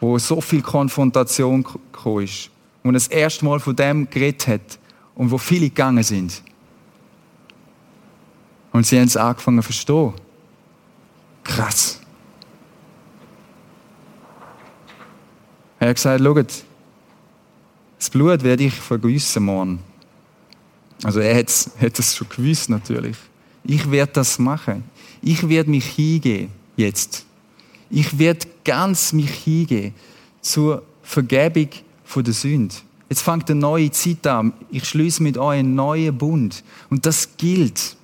wo 0.00 0.18
so 0.18 0.40
viel 0.40 0.62
Konfrontation 0.62 1.62
gekommen 1.62 2.24
ist 2.24 2.50
und 2.82 2.94
das 2.94 3.08
erste 3.08 3.44
Mal 3.44 3.60
von 3.60 3.74
dem 3.74 4.08
geredet 4.10 4.46
hat 4.48 4.78
und 5.14 5.30
wo 5.30 5.38
viele 5.38 5.68
gegangen 5.68 6.02
sind. 6.02 6.42
Und 8.72 8.86
sie 8.86 8.98
haben 8.98 9.06
es 9.06 9.16
angefangen 9.16 9.58
zu 9.58 9.64
verstehen. 9.64 10.12
Krass. 11.44 12.00
Er 15.78 15.88
hat 15.88 15.96
gesagt, 15.96 16.22
schaut, 16.22 16.64
das 17.98 18.10
Blut 18.10 18.42
werde 18.42 18.64
ich 18.64 18.74
vergüssen 18.74 19.44
morgen. 19.44 19.78
Also 21.02 21.20
er 21.20 21.36
hat 21.36 21.98
es 21.98 22.16
schon 22.16 22.28
gewusst 22.28 22.70
natürlich. 22.70 23.16
Ich 23.64 23.90
werde 23.90 24.12
das 24.12 24.38
machen. 24.38 24.84
Ich 25.20 25.48
werde 25.48 25.70
mich 25.70 25.86
hingehen 25.86 26.50
jetzt. 26.76 27.26
Ich 27.90 28.18
werde 28.18 28.46
ganz 28.64 29.12
mich 29.12 29.30
hingehen 29.30 29.94
zur 30.40 30.82
Vergebung 31.02 31.68
von 32.04 32.24
der 32.24 32.32
Sünde. 32.32 32.74
Jetzt 33.08 33.22
fängt 33.22 33.50
eine 33.50 33.60
neue 33.60 33.90
Zeit 33.90 34.26
an. 34.26 34.52
Ich 34.70 34.84
schließe 34.84 35.22
mit 35.22 35.36
euch 35.36 35.58
einen 35.58 35.74
neuen 35.74 36.16
Bund. 36.16 36.64
Und 36.88 37.04
das 37.04 37.36
gilt. 37.36 37.96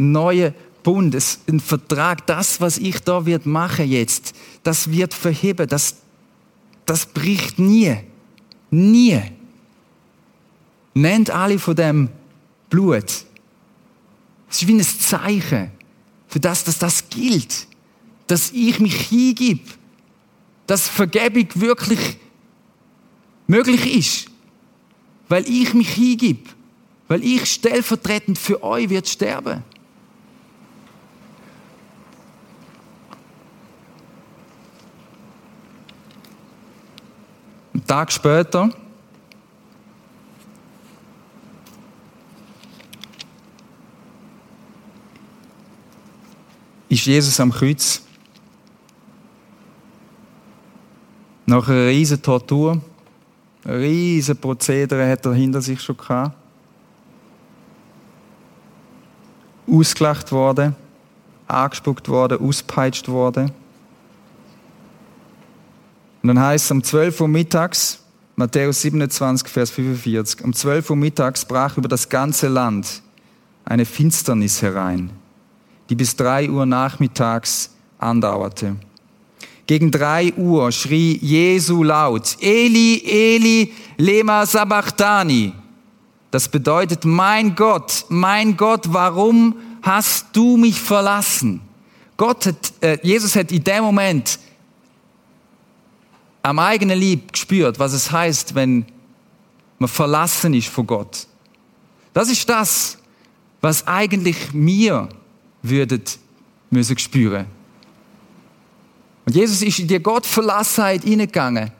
Ein 0.00 0.12
neuer 0.12 0.54
Bund, 0.82 1.14
ein 1.46 1.60
Vertrag, 1.60 2.26
das, 2.26 2.60
was 2.60 2.78
ich 2.78 3.00
da 3.00 3.26
wird 3.26 3.44
machen 3.44 3.86
jetzt, 3.86 4.34
das 4.62 4.90
wird 4.90 5.12
verheben, 5.12 5.68
das, 5.68 5.96
das 6.86 7.06
bricht 7.06 7.58
nie. 7.58 7.96
Nie. 8.70 9.20
Nennt 10.94 11.30
alle 11.30 11.58
von 11.58 11.76
dem 11.76 12.08
Blut. 12.70 13.24
Es 14.48 14.62
ist 14.62 14.66
wie 14.68 14.74
ein 14.74 14.80
Zeichen 14.80 15.70
für 16.28 16.40
das, 16.40 16.64
dass 16.64 16.78
das 16.78 17.08
gilt. 17.08 17.66
Dass 18.26 18.50
ich 18.52 18.78
mich 18.80 18.96
hingib. 19.08 19.60
Dass 20.66 20.88
Vergebung 20.88 21.48
wirklich 21.54 22.16
möglich 23.46 23.96
ist. 23.96 24.30
Weil 25.28 25.48
ich 25.48 25.74
mich 25.74 25.90
hingib. 25.90 26.48
Weil 27.08 27.24
ich 27.24 27.46
stellvertretend 27.46 28.38
für 28.38 28.62
euch 28.62 28.88
wird 28.88 29.08
sterben. 29.08 29.64
Tag 37.90 38.12
später 38.12 38.70
ist 46.88 47.04
Jesus 47.04 47.40
am 47.40 47.50
Kreuz. 47.50 48.00
Nach 51.46 51.68
einer 51.68 51.86
riesen 51.88 52.22
Tortur, 52.22 52.80
ein 53.64 53.72
riesen 53.72 54.36
Prozedere 54.36 55.10
hat 55.10 55.26
er 55.26 55.34
hinter 55.34 55.60
sich 55.60 55.82
schon 55.82 55.96
gehabt. 55.96 56.36
Ausgelacht 59.68 60.30
worden, 60.30 60.76
angespuckt 61.48 62.08
worden, 62.08 62.38
auspeitscht 62.40 63.08
worden. 63.08 63.50
Und 66.22 66.28
dann 66.28 66.40
heißt 66.40 66.66
es, 66.66 66.70
um 66.70 66.82
12 66.82 67.20
Uhr 67.20 67.28
mittags, 67.28 68.00
Matthäus 68.36 68.82
27, 68.82 69.48
Vers 69.48 69.70
45, 69.70 70.44
um 70.44 70.52
12 70.52 70.90
Uhr 70.90 70.96
mittags 70.96 71.44
brach 71.44 71.76
über 71.76 71.88
das 71.88 72.08
ganze 72.08 72.48
Land 72.48 73.02
eine 73.64 73.84
Finsternis 73.84 74.62
herein, 74.62 75.10
die 75.88 75.94
bis 75.94 76.16
3 76.16 76.50
Uhr 76.50 76.66
nachmittags 76.66 77.70
andauerte. 77.98 78.76
Gegen 79.66 79.90
3 79.90 80.34
Uhr 80.34 80.72
schrie 80.72 81.18
Jesu 81.22 81.84
laut, 81.84 82.36
Eli, 82.40 83.02
Eli, 83.04 83.72
lema 83.98 84.44
sabachthani. 84.44 85.52
Das 86.30 86.48
bedeutet, 86.48 87.04
mein 87.04 87.54
Gott, 87.54 88.06
mein 88.08 88.56
Gott, 88.56 88.92
warum 88.92 89.54
hast 89.82 90.26
du 90.32 90.56
mich 90.56 90.80
verlassen? 90.80 91.60
Gott 92.16 92.46
hat, 92.46 92.72
äh, 92.80 92.98
Jesus 93.02 93.34
hat 93.36 93.50
in 93.52 93.64
dem 93.64 93.84
Moment 93.84 94.38
am 96.42 96.58
eigenen 96.58 96.98
Lieb 96.98 97.32
gespürt, 97.32 97.78
was 97.78 97.92
es 97.92 98.10
heißt, 98.10 98.54
wenn 98.54 98.86
man 99.78 99.88
verlassen 99.88 100.54
ist 100.54 100.68
von 100.68 100.86
Gott. 100.86 101.26
Das 102.12 102.28
ist 102.28 102.48
das, 102.48 102.98
was 103.60 103.86
eigentlich 103.86 104.52
mir 104.52 105.08
würdet 105.62 106.18
müssen 106.70 106.98
spüren. 106.98 107.46
Und 109.26 109.34
Jesus 109.34 109.62
ist 109.62 109.78
in 109.78 109.88
die 109.88 110.00
Gottverlassenheit 110.00 111.04
hineingegangen 111.04 111.70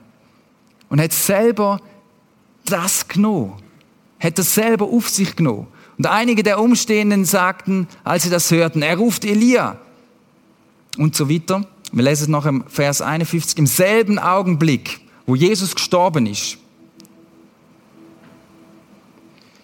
und 0.89 1.01
hat 1.01 1.11
selber 1.11 1.81
das 2.65 3.07
genommen. 3.07 3.61
Hat 4.19 4.37
das 4.37 4.53
selber 4.53 4.85
auf 4.85 5.09
sich 5.09 5.35
genommen. 5.35 5.67
Und 5.97 6.05
einige 6.05 6.43
der 6.43 6.59
Umstehenden 6.59 7.25
sagten, 7.25 7.87
als 8.03 8.23
sie 8.23 8.29
das 8.29 8.51
hörten, 8.51 8.81
er 8.81 8.97
ruft 8.97 9.25
Elia. 9.25 9.79
Und 10.97 11.15
so 11.15 11.29
weiter. 11.29 11.65
Wir 11.91 12.03
lesen 12.03 12.23
es 12.23 12.29
noch 12.29 12.45
im 12.45 12.63
Vers 12.67 13.01
51. 13.01 13.57
Im 13.57 13.67
selben 13.67 14.17
Augenblick, 14.17 15.01
wo 15.25 15.35
Jesus 15.35 15.75
gestorben 15.75 16.25
ist, 16.25 16.57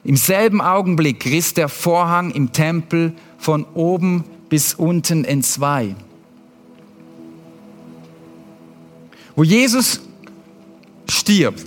im 0.03 0.15
selben 0.15 0.61
Augenblick 0.61 1.25
riss 1.25 1.53
der 1.53 1.67
Vorhang 1.67 2.31
im 2.31 2.53
Tempel 2.53 3.13
von 3.37 3.65
oben 3.73 4.23
bis 4.49 4.73
unten 4.73 5.25
in 5.25 5.43
zwei. 5.43 5.95
Wo 9.35 9.43
Jesus 9.43 9.99
stirbt, 11.09 11.65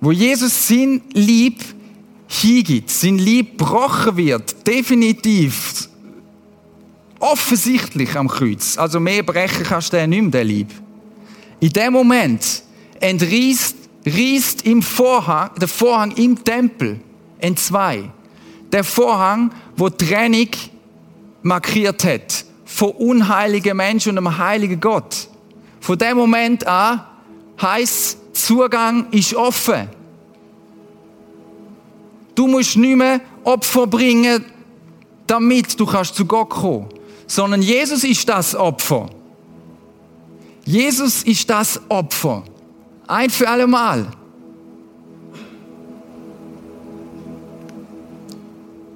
wo 0.00 0.10
Jesus 0.10 0.66
sein 0.66 1.00
Lieb 1.12 1.62
hingibt, 2.26 2.90
sein 2.90 3.18
Lieb 3.18 3.58
gebrochen 3.58 4.16
wird, 4.16 4.66
definitiv 4.66 5.89
offensichtlich 7.20 8.16
am 8.16 8.26
Kreuz. 8.26 8.76
Also 8.76 8.98
mehr 8.98 9.22
brechen 9.22 9.62
kannst 9.62 9.92
du 9.92 9.98
den 9.98 10.10
nicht 10.10 10.22
mehr, 10.22 10.30
der 10.30 10.44
Lieb. 10.44 10.68
In 11.60 11.70
dem 11.70 11.92
Moment 11.92 12.62
entreißt 12.98 13.76
reißt 14.06 14.62
im 14.62 14.82
Vorhang, 14.82 15.50
der 15.60 15.68
Vorhang 15.68 16.12
im 16.12 16.42
Tempel 16.42 17.00
in 17.38 17.56
zwei. 17.56 18.10
Der 18.72 18.82
Vorhang, 18.82 19.52
wo 19.76 19.90
Trennung 19.90 20.48
markiert 21.42 22.04
hat 22.04 22.44
von 22.64 22.90
unheiligen 22.92 23.76
Menschen 23.76 24.16
und 24.16 24.26
einem 24.26 24.38
heiligen 24.38 24.80
Gott. 24.80 25.28
Von 25.80 25.98
dem 25.98 26.16
Moment 26.16 26.66
an 26.66 27.04
heißt 27.60 28.18
Zugang 28.32 29.10
ist 29.10 29.34
offen. 29.34 29.88
Du 32.34 32.46
musst 32.46 32.76
nicht 32.76 32.96
mehr 32.96 33.20
Opfer 33.44 33.86
bringen, 33.86 34.44
damit 35.26 35.78
du 35.78 35.84
kannst 35.84 36.14
zu 36.14 36.24
Gott 36.24 36.48
kommen 36.48 36.88
sondern 37.30 37.62
Jesus 37.62 38.02
ist 38.02 38.28
das 38.28 38.56
Opfer. 38.56 39.08
Jesus 40.64 41.22
ist 41.22 41.48
das 41.48 41.80
Opfer. 41.88 42.42
Ein 43.06 43.30
für 43.30 43.48
alle 43.48 43.68
Mal. 43.68 44.08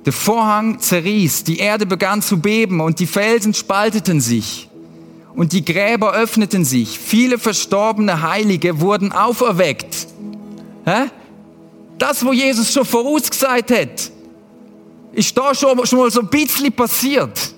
Der 0.04 0.12
Vorhang 0.12 0.80
zerriss, 0.80 1.44
die 1.44 1.58
Erde 1.58 1.86
begann 1.86 2.22
zu 2.22 2.40
beben 2.40 2.80
und 2.80 2.98
die 2.98 3.06
Felsen 3.06 3.54
spalteten 3.54 4.20
sich 4.20 4.68
und 5.36 5.52
die 5.52 5.64
Gräber 5.64 6.12
öffneten 6.12 6.64
sich. 6.64 6.98
Viele 6.98 7.38
verstorbene 7.38 8.22
Heilige 8.22 8.80
wurden 8.80 9.12
auferweckt. 9.12 10.08
Das, 11.98 12.24
wo 12.24 12.32
Jesus 12.32 12.72
schon 12.72 12.84
vorausgesagt 12.84 13.70
hat, 13.70 14.10
ist 15.12 15.38
da 15.38 15.54
schon, 15.54 15.86
schon 15.86 16.00
mal 16.00 16.10
so 16.10 16.18
ein 16.18 16.28
bisschen 16.28 16.72
passiert. 16.72 17.53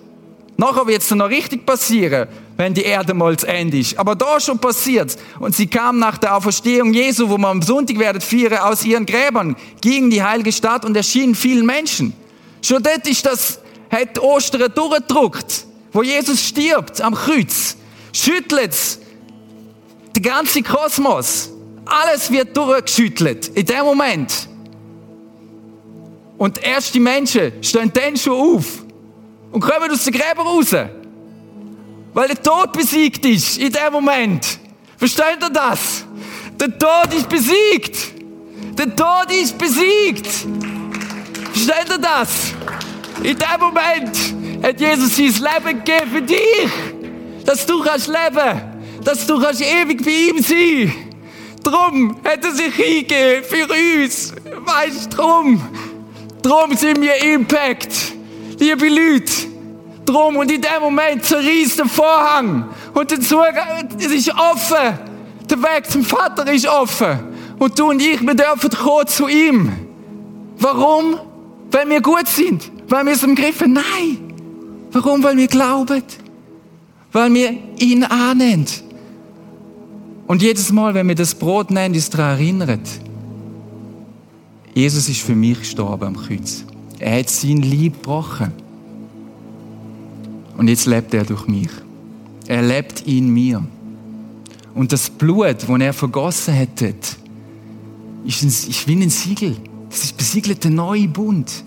Nachher 0.58 0.86
wird 0.86 1.02
es 1.02 1.08
dann 1.08 1.18
noch 1.18 1.28
richtig 1.28 1.66
passieren, 1.66 2.28
wenn 2.56 2.72
die 2.72 2.82
Erde 2.82 3.12
mal 3.12 3.36
zu 3.36 3.46
Ende 3.46 3.78
ist. 3.78 3.98
Aber 3.98 4.14
da 4.14 4.40
schon 4.40 4.58
passiert. 4.58 5.16
Und 5.38 5.54
sie 5.54 5.66
kam 5.66 5.98
nach 5.98 6.16
der 6.16 6.34
Auferstehung 6.34 6.94
Jesu, 6.94 7.28
wo 7.28 7.36
wir 7.36 7.48
am 7.48 7.60
Sonntag 7.60 7.98
werden 7.98 8.22
feiern, 8.22 8.58
aus 8.58 8.84
ihren 8.84 9.04
Gräbern, 9.04 9.54
gegen 9.82 10.08
die 10.08 10.22
heilige 10.22 10.52
Stadt 10.52 10.84
und 10.84 10.96
erschienen 10.96 11.34
vielen 11.34 11.66
Menschen. 11.66 12.14
Schon 12.62 12.82
dort 12.82 13.06
ist 13.06 13.26
das, 13.26 13.60
hat 13.90 14.18
Ostern 14.18 14.72
durchgedruckt, 14.74 15.66
wo 15.92 16.02
Jesus 16.02 16.40
stirbt 16.40 17.02
am 17.02 17.14
Kreuz. 17.14 17.76
Schüttelt 18.12 18.74
der 20.14 20.22
ganze 20.22 20.62
Kosmos. 20.62 21.50
Alles 21.84 22.30
wird 22.30 22.56
durchgeschüttelt. 22.56 23.48
In 23.48 23.66
dem 23.66 23.84
Moment. 23.84 24.48
Und 26.38 26.62
erst 26.62 26.94
die 26.94 27.00
Menschen 27.00 27.52
stehen 27.62 27.92
dann 27.92 28.16
schon 28.16 28.32
auf 28.32 28.85
und 29.56 29.62
kommen 29.62 29.90
aus 29.90 30.04
den 30.04 30.12
Gräbern 30.12 30.46
raus. 30.46 30.76
Weil 32.12 32.28
der 32.28 32.42
Tod 32.42 32.74
besiegt 32.74 33.24
ist 33.24 33.56
in 33.56 33.72
dem 33.72 33.90
Moment. 33.90 34.58
Versteht 34.98 35.38
ihr 35.40 35.48
das? 35.48 36.04
Der 36.60 36.78
Tod 36.78 37.14
ist 37.16 37.26
besiegt. 37.26 37.96
Der 38.76 38.94
Tod 38.94 39.32
ist 39.32 39.56
besiegt. 39.56 40.26
Versteht 41.54 41.88
ihr 41.88 41.96
das? 41.96 42.52
In 43.22 43.34
dem 43.38 43.58
Moment 43.58 44.62
hat 44.62 44.78
Jesus 44.78 45.16
sein 45.16 45.24
Leben 45.24 45.82
gegeben 45.82 46.10
für 46.12 46.20
dich. 46.20 46.70
Dass 47.46 47.64
du 47.64 47.82
kannst 47.82 48.08
leben. 48.08 48.60
Dass 49.04 49.26
du 49.26 49.40
kannst 49.40 49.62
ewig 49.62 50.04
bei 50.04 50.10
ihm 50.10 50.42
sein. 50.42 50.92
Drum 51.64 52.20
hat 52.22 52.44
er 52.44 52.52
sich 52.52 52.74
hingegeben 52.74 53.42
für 53.42 54.02
uns. 54.02 54.34
Weißt 54.44 55.14
du, 55.14 55.16
drum. 55.16 55.66
Drum 56.42 56.76
sind 56.76 57.00
wir 57.00 57.16
Impact. 57.24 58.15
Liebe 58.58 58.88
Leute. 58.88 59.32
Drum. 60.04 60.36
Und 60.36 60.50
in 60.50 60.62
dem 60.62 60.82
Moment 60.82 61.24
zerreißt 61.24 61.78
der 61.78 61.86
Vorhang. 61.86 62.68
Und 62.94 63.10
der 63.10 63.20
Zugang, 63.20 63.88
ist 63.98 64.30
offen. 64.30 64.98
Der 65.50 65.62
Weg 65.62 65.90
zum 65.90 66.04
Vater 66.04 66.50
ist 66.52 66.66
offen. 66.66 67.18
Und 67.58 67.78
du 67.78 67.90
und 67.90 68.00
ich, 68.00 68.20
wir 68.20 68.34
dürfen 68.34 68.70
kommen 68.70 69.06
zu 69.06 69.28
ihm. 69.28 69.72
Warum? 70.58 71.16
Weil 71.70 71.88
wir 71.88 72.00
gut 72.00 72.26
sind. 72.28 72.70
Weil 72.88 73.04
wir 73.06 73.12
es 73.12 73.22
im 73.22 73.34
Griff 73.34 73.60
haben. 73.60 73.72
Nein. 73.72 74.18
Warum? 74.92 75.22
Weil 75.22 75.36
wir 75.36 75.48
glauben. 75.48 76.02
Weil 77.12 77.34
wir 77.34 77.58
ihn 77.78 78.04
annehmen. 78.04 78.66
Und 80.26 80.42
jedes 80.42 80.72
Mal, 80.72 80.94
wenn 80.94 81.08
wir 81.08 81.14
das 81.14 81.34
Brot 81.34 81.70
nennen, 81.70 81.94
ist 81.94 82.14
daran 82.14 82.38
erinnert. 82.38 82.88
Jesus 84.74 85.08
ist 85.08 85.22
für 85.22 85.34
mich 85.34 85.60
gestorben 85.60 86.04
am 86.04 86.16
Kreuz. 86.16 86.64
Er 86.98 87.20
hat 87.20 87.30
sein 87.30 87.58
Lieb 87.58 87.94
gebrochen. 87.94 88.52
Und 90.56 90.68
jetzt 90.68 90.86
lebt 90.86 91.12
er 91.14 91.24
durch 91.24 91.46
mich. 91.46 91.68
Er 92.46 92.62
lebt 92.62 93.06
in 93.06 93.28
mir. 93.28 93.64
Und 94.74 94.92
das 94.92 95.10
Blut, 95.10 95.62
das 95.62 95.80
er 95.80 95.92
vergossen 95.92 96.58
hat, 96.58 96.82
ist, 96.82 98.42
ein, 98.42 98.48
ist 98.48 98.88
wie 98.88 98.94
ein 98.94 99.10
Siegel. 99.10 99.56
Das 99.88 100.04
ist 100.04 100.16
besiegelt 100.16 100.64
der 100.64 100.70
neue 100.70 101.08
Bund. 101.08 101.64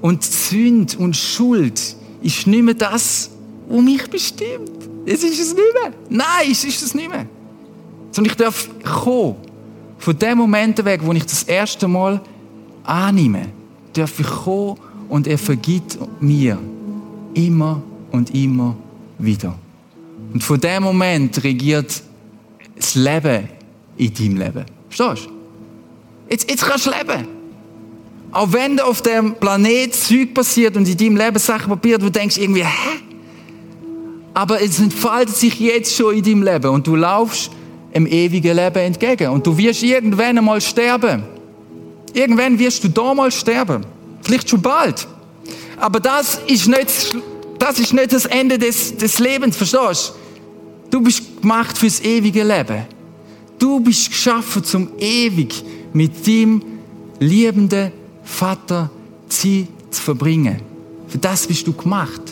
Und 0.00 0.24
Sünd 0.24 0.96
und 0.96 1.16
Schuld 1.16 1.96
ist 2.22 2.46
nicht 2.46 2.62
mehr 2.62 2.74
das, 2.74 3.30
was 3.68 3.82
mich 3.82 4.08
bestimmt. 4.08 4.70
Es 5.06 5.22
ist 5.22 5.40
es 5.40 5.54
nicht 5.54 5.74
mehr. 5.74 5.92
Nein, 6.08 6.50
es 6.50 6.64
ist 6.64 6.82
es 6.82 6.94
nicht 6.94 7.10
mehr. 7.10 7.26
Sondern 8.10 8.30
ich 8.30 8.36
darf 8.36 8.68
kommen. 8.82 9.36
Von 9.98 10.18
dem 10.18 10.38
Moment 10.38 10.84
weg, 10.84 11.00
wo 11.04 11.12
ich 11.12 11.24
das 11.24 11.44
erste 11.44 11.86
Mal 11.86 12.20
annehme, 12.84 13.46
darf 13.92 14.18
ich 14.18 14.26
kommen 14.26 14.76
und 15.08 15.26
er 15.26 15.38
vergibt 15.38 15.98
mir 16.20 16.58
immer 17.34 17.82
und 18.10 18.34
immer 18.34 18.76
wieder. 19.18 19.54
Und 20.32 20.42
von 20.42 20.58
dem 20.60 20.82
Moment 20.82 21.42
regiert 21.44 22.02
das 22.76 22.94
Leben 22.94 23.48
in 23.96 24.14
deinem 24.14 24.36
Leben. 24.36 24.64
Verstehst 24.88 25.28
du? 25.28 25.32
Jetzt, 26.30 26.50
jetzt 26.50 26.64
kannst 26.64 26.86
du 26.86 26.90
leben. 26.90 27.28
Auch 28.30 28.50
wenn 28.52 28.80
auf 28.80 29.02
dem 29.02 29.34
Planet 29.34 29.94
Zeug 29.94 30.32
passiert 30.32 30.76
und 30.76 30.88
in 30.88 30.96
deinem 30.96 31.16
Leben 31.16 31.38
Sachen 31.38 31.78
passiert, 31.78 32.00
wo 32.00 32.06
du 32.06 32.12
denkst 32.12 32.38
irgendwie, 32.38 32.64
hä? 32.64 32.98
Aber 34.34 34.62
es 34.62 34.78
entfaltet 34.78 35.36
sich 35.36 35.60
jetzt 35.60 35.94
schon 35.94 36.16
in 36.16 36.22
deinem 36.22 36.42
Leben 36.42 36.70
und 36.70 36.86
du 36.86 36.96
laufst 36.96 37.50
im 37.92 38.06
ewigen 38.06 38.56
Leben 38.56 38.78
entgegen. 38.78 39.28
Und 39.28 39.46
du 39.46 39.56
wirst 39.58 39.82
irgendwann 39.82 40.38
einmal 40.38 40.60
sterben. 40.62 41.24
Irgendwann 42.12 42.58
wirst 42.58 42.84
du 42.84 42.88
da 42.88 43.14
mal 43.14 43.30
sterben. 43.30 43.84
Vielleicht 44.22 44.48
schon 44.48 44.62
bald. 44.62 45.06
Aber 45.78 46.00
das 46.00 46.40
ist 46.46 46.68
nicht, 46.68 47.16
das, 47.58 47.78
ist 47.78 47.92
nicht 47.92 48.12
das 48.12 48.26
Ende 48.26 48.58
des, 48.58 48.96
des 48.96 49.18
Lebens, 49.18 49.56
verstehst 49.56 50.14
du? 50.14 50.90
Du 50.90 51.00
bist 51.00 51.40
gemacht 51.40 51.76
fürs 51.78 52.00
ewige 52.00 52.44
Leben. 52.44 52.82
Du 53.58 53.80
bist 53.80 54.10
geschaffen 54.10 54.62
zum 54.62 54.88
ewig 54.98 55.64
mit 55.92 56.26
dem 56.26 56.62
liebenden 57.18 57.92
Vater 58.24 58.90
Zeit 59.28 59.68
zu 59.90 60.02
verbringen. 60.02 60.60
Für 61.08 61.18
das 61.18 61.46
bist 61.46 61.66
du 61.66 61.72
gemacht. 61.72 62.22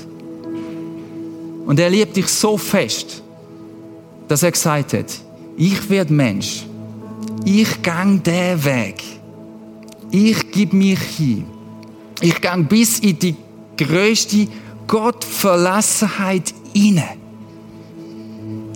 Und 1.66 1.78
er 1.78 1.90
liebt 1.90 2.16
dich 2.16 2.26
so 2.26 2.56
fest, 2.56 3.22
dass 4.28 4.42
er 4.42 4.50
gesagt 4.50 4.92
hat, 4.92 5.06
ich 5.56 5.88
werde 5.88 6.12
Mensch. 6.12 6.66
Ich 7.44 7.82
gang 7.82 8.22
den 8.22 8.64
Weg. 8.64 9.02
Ich 10.10 10.50
gebe 10.50 10.76
mich 10.76 11.00
hin. 11.00 11.44
Ich 12.20 12.40
gang 12.40 12.68
bis 12.68 12.98
in 12.98 13.18
die 13.18 13.36
größte 13.76 14.48
Gottverlassenheit 14.86 16.52
inne. 16.74 17.08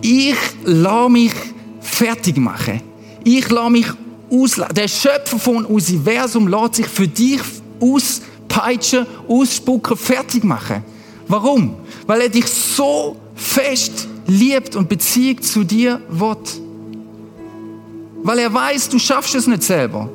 Ich 0.01 0.35
lasse 0.63 1.09
mich 1.09 1.33
fertig 1.81 2.37
machen. 2.37 2.81
Ich 3.23 3.49
lasse 3.49 3.69
mich 3.69 3.87
auslassen. 4.31 4.75
Der 4.75 4.87
Schöpfer 4.87 5.37
von 5.37 5.65
Universum 5.65 6.47
lässt 6.47 6.75
sich 6.75 6.87
für 6.87 7.07
dich 7.07 7.41
auspeitschen, 7.79 9.05
ausspucken, 9.27 9.97
fertig 9.97 10.43
machen. 10.43 10.83
Warum? 11.27 11.75
Weil 12.07 12.21
er 12.21 12.29
dich 12.29 12.47
so 12.47 13.17
fest 13.35 14.07
liebt 14.27 14.75
und 14.75 14.87
Beziehung 14.87 15.41
zu 15.41 15.63
dir 15.63 16.01
wird. 16.09 16.61
Weil 18.23 18.39
er 18.39 18.53
weiß, 18.53 18.89
du 18.89 18.99
schaffst 18.99 19.35
es 19.35 19.47
nicht 19.47 19.63
selber. 19.63 20.09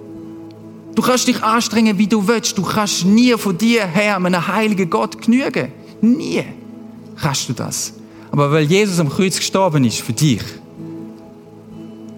Du 1.01 1.07
kannst 1.07 1.29
dich 1.29 1.43
anstrengen, 1.43 1.97
wie 1.97 2.09
du 2.09 2.29
willst. 2.29 2.59
Du 2.59 2.63
kannst 2.63 3.07
nie 3.07 3.33
von 3.39 3.57
dir 3.57 3.87
her 3.87 4.17
einem 4.17 4.47
heiligen 4.47 4.91
Gott 4.91 5.23
genügen. 5.23 5.73
Nie 6.03 6.45
kannst 7.19 7.49
du 7.49 7.55
das. 7.55 7.95
Aber 8.31 8.53
weil 8.53 8.65
Jesus 8.65 9.01
am 9.01 9.09
Kreuz 9.09 9.39
gestorben 9.39 9.83
ist 9.85 10.03
für 10.03 10.13
dich 10.13 10.43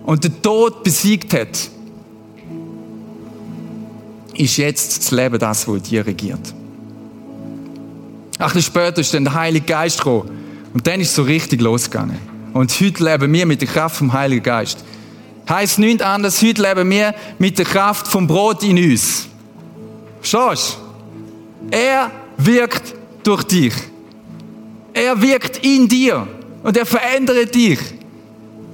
und 0.04 0.24
den 0.24 0.42
Tod 0.42 0.82
besiegt 0.82 1.32
hat, 1.32 1.70
ist 4.34 4.56
jetzt 4.56 4.98
das 4.98 5.10
Leben 5.12 5.38
das, 5.38 5.68
wo 5.68 5.76
dir 5.76 6.04
regiert. 6.04 6.52
Ach, 8.36 8.60
später 8.60 9.00
ist 9.00 9.14
dann 9.14 9.22
der 9.22 9.34
Heilige 9.34 9.66
Geist 9.66 9.98
gekommen. 9.98 10.28
Und 10.74 10.88
dann 10.88 11.00
ist 11.00 11.10
es 11.10 11.14
so 11.14 11.22
richtig 11.22 11.60
losgegangen. 11.60 12.18
Und 12.52 12.72
heute 12.80 13.04
leben 13.04 13.32
wir 13.32 13.46
mit 13.46 13.60
der 13.60 13.68
Kraft 13.68 13.94
vom 13.94 14.12
Heiligen 14.12 14.42
Geist. 14.42 14.84
Heißt 15.48 15.78
nichts 15.78 16.02
anderes, 16.02 16.40
heute 16.42 16.62
leben 16.62 16.90
wir 16.90 17.14
mit 17.38 17.58
der 17.58 17.64
Kraft 17.64 18.06
vom 18.06 18.26
Brot 18.26 18.62
in 18.62 18.78
uns. 18.78 19.28
Verstehst 20.20 20.78
du? 21.70 21.76
Er 21.76 22.10
wirkt 22.36 22.94
durch 23.24 23.42
dich. 23.44 23.74
Er 24.92 25.20
wirkt 25.20 25.64
in 25.64 25.88
dir. 25.88 26.26
Und 26.62 26.76
er 26.76 26.86
verändert 26.86 27.54
dich. 27.54 27.78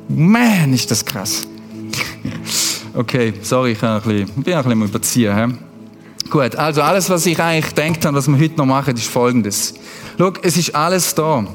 Man, 0.08 0.72
ist 0.72 0.90
das 0.90 1.04
krass. 1.04 1.46
Okay, 2.94 3.34
sorry, 3.42 3.72
ich 3.72 3.78
bin 3.78 3.88
ein 3.88 4.32
bisschen, 4.42 4.82
überziehen. 4.82 5.36
He? 5.36 5.54
Gut, 6.30 6.56
also 6.56 6.82
alles, 6.82 7.08
was 7.08 7.26
ich 7.26 7.38
eigentlich 7.38 7.72
gedacht 7.72 8.04
habe, 8.04 8.16
was 8.16 8.26
wir 8.26 8.38
heute 8.38 8.56
noch 8.56 8.66
machen, 8.66 8.96
ist 8.96 9.06
folgendes. 9.06 9.74
Schau, 10.18 10.32
es 10.42 10.56
ist 10.56 10.74
alles 10.74 11.14
da. 11.14 11.46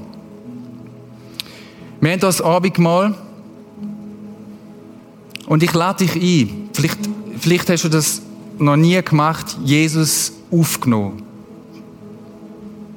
Wir 2.00 2.12
haben 2.12 2.20
das 2.20 2.42
Abendmahl 2.42 3.16
und 5.46 5.64
ich 5.64 5.74
lade 5.74 6.06
dich 6.06 6.16
ein. 6.16 6.70
Vielleicht, 6.74 7.00
vielleicht 7.40 7.70
hast 7.70 7.84
du 7.84 7.90
das 7.90 8.22
noch 8.58 8.76
nie 8.76 9.02
gemacht, 9.02 9.58
Jesus 9.64 10.34
aufgenommen. 10.52 11.24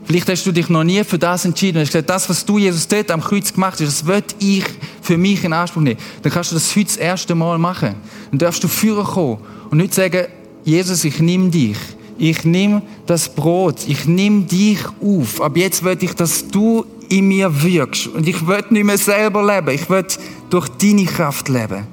Vielleicht 0.05 0.29
hast 0.29 0.47
du 0.47 0.53
dich 0.53 0.69
noch 0.69 0.85
nie 0.85 1.03
für 1.03 1.19
das 1.19 1.45
entschieden 1.45 1.79
und 1.79 1.83
hast 1.83 1.89
gesagt, 1.89 2.09
das, 2.09 2.29
was 2.29 2.45
du 2.45 2.59
Jesus 2.59 2.87
dort 2.87 3.11
am 3.11 3.21
Kreuz 3.21 3.53
gemacht 3.53 3.81
hast, 3.81 3.89
das 3.89 4.07
will 4.07 4.23
ich 4.39 4.65
für 5.03 5.19
mich 5.19 5.43
in 5.43 5.53
Anspruch 5.53 5.83
nehmen. 5.83 5.99
Dann 6.23 6.33
kannst 6.33 6.53
du 6.53 6.55
das 6.55 6.77
heute 6.77 6.85
das 6.85 6.97
erste 6.97 7.35
Mal 7.35 7.59
machen. 7.59 7.97
Dann 8.31 8.39
darfst 8.39 8.63
du 8.63 8.69
führen 8.69 9.05
kommen 9.05 9.39
und 9.71 9.79
nicht 9.79 9.95
sagen, 9.95 10.27
Jesus, 10.65 11.03
ich 11.05 11.19
nehme 11.19 11.51
dich. 11.51 11.77
Ich 12.19 12.45
nehme 12.45 12.83
das 13.07 13.29
Brot. 13.29 13.81
Ich 13.89 14.07
nehme 14.07 14.43
dich 14.43 14.79
auf. 15.03 15.41
Ab 15.41 15.57
jetzt 15.57 15.83
will 15.83 15.99
ich, 16.01 16.15
dass 16.15 16.49
du 16.49 16.87
in 17.09 17.29
mir 17.29 17.63
wirkst. 17.63 18.07
Und 18.07 18.27
ich 18.29 18.47
will 18.47 18.65
nicht 18.71 18.85
mehr 18.85 18.99
selber 18.99 19.45
leben. 19.45 19.75
Ich 19.75 19.91
will 19.91 20.07
durch 20.51 20.69
deine 20.69 21.05
Kraft 21.05 21.49
leben. 21.49 21.87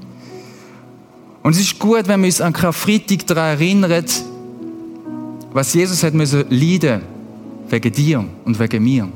Und 1.43 1.55
es 1.55 1.59
ist 1.59 1.77
gut, 1.77 2.07
wenn 2.07 2.21
wir 2.21 2.27
uns 2.27 2.39
an 2.39 2.53
Karfreitag 2.53 3.27
daran 3.27 3.59
erinnern, 3.59 4.05
was 5.51 5.73
Jesus 5.73 6.01
hat 6.01 6.13
müssen 6.13 6.45
leiden 6.49 7.01
wegen 7.69 7.91
dir 7.91 8.25
und 8.45 8.57
wegen 8.57 8.81
mir. 8.81 9.09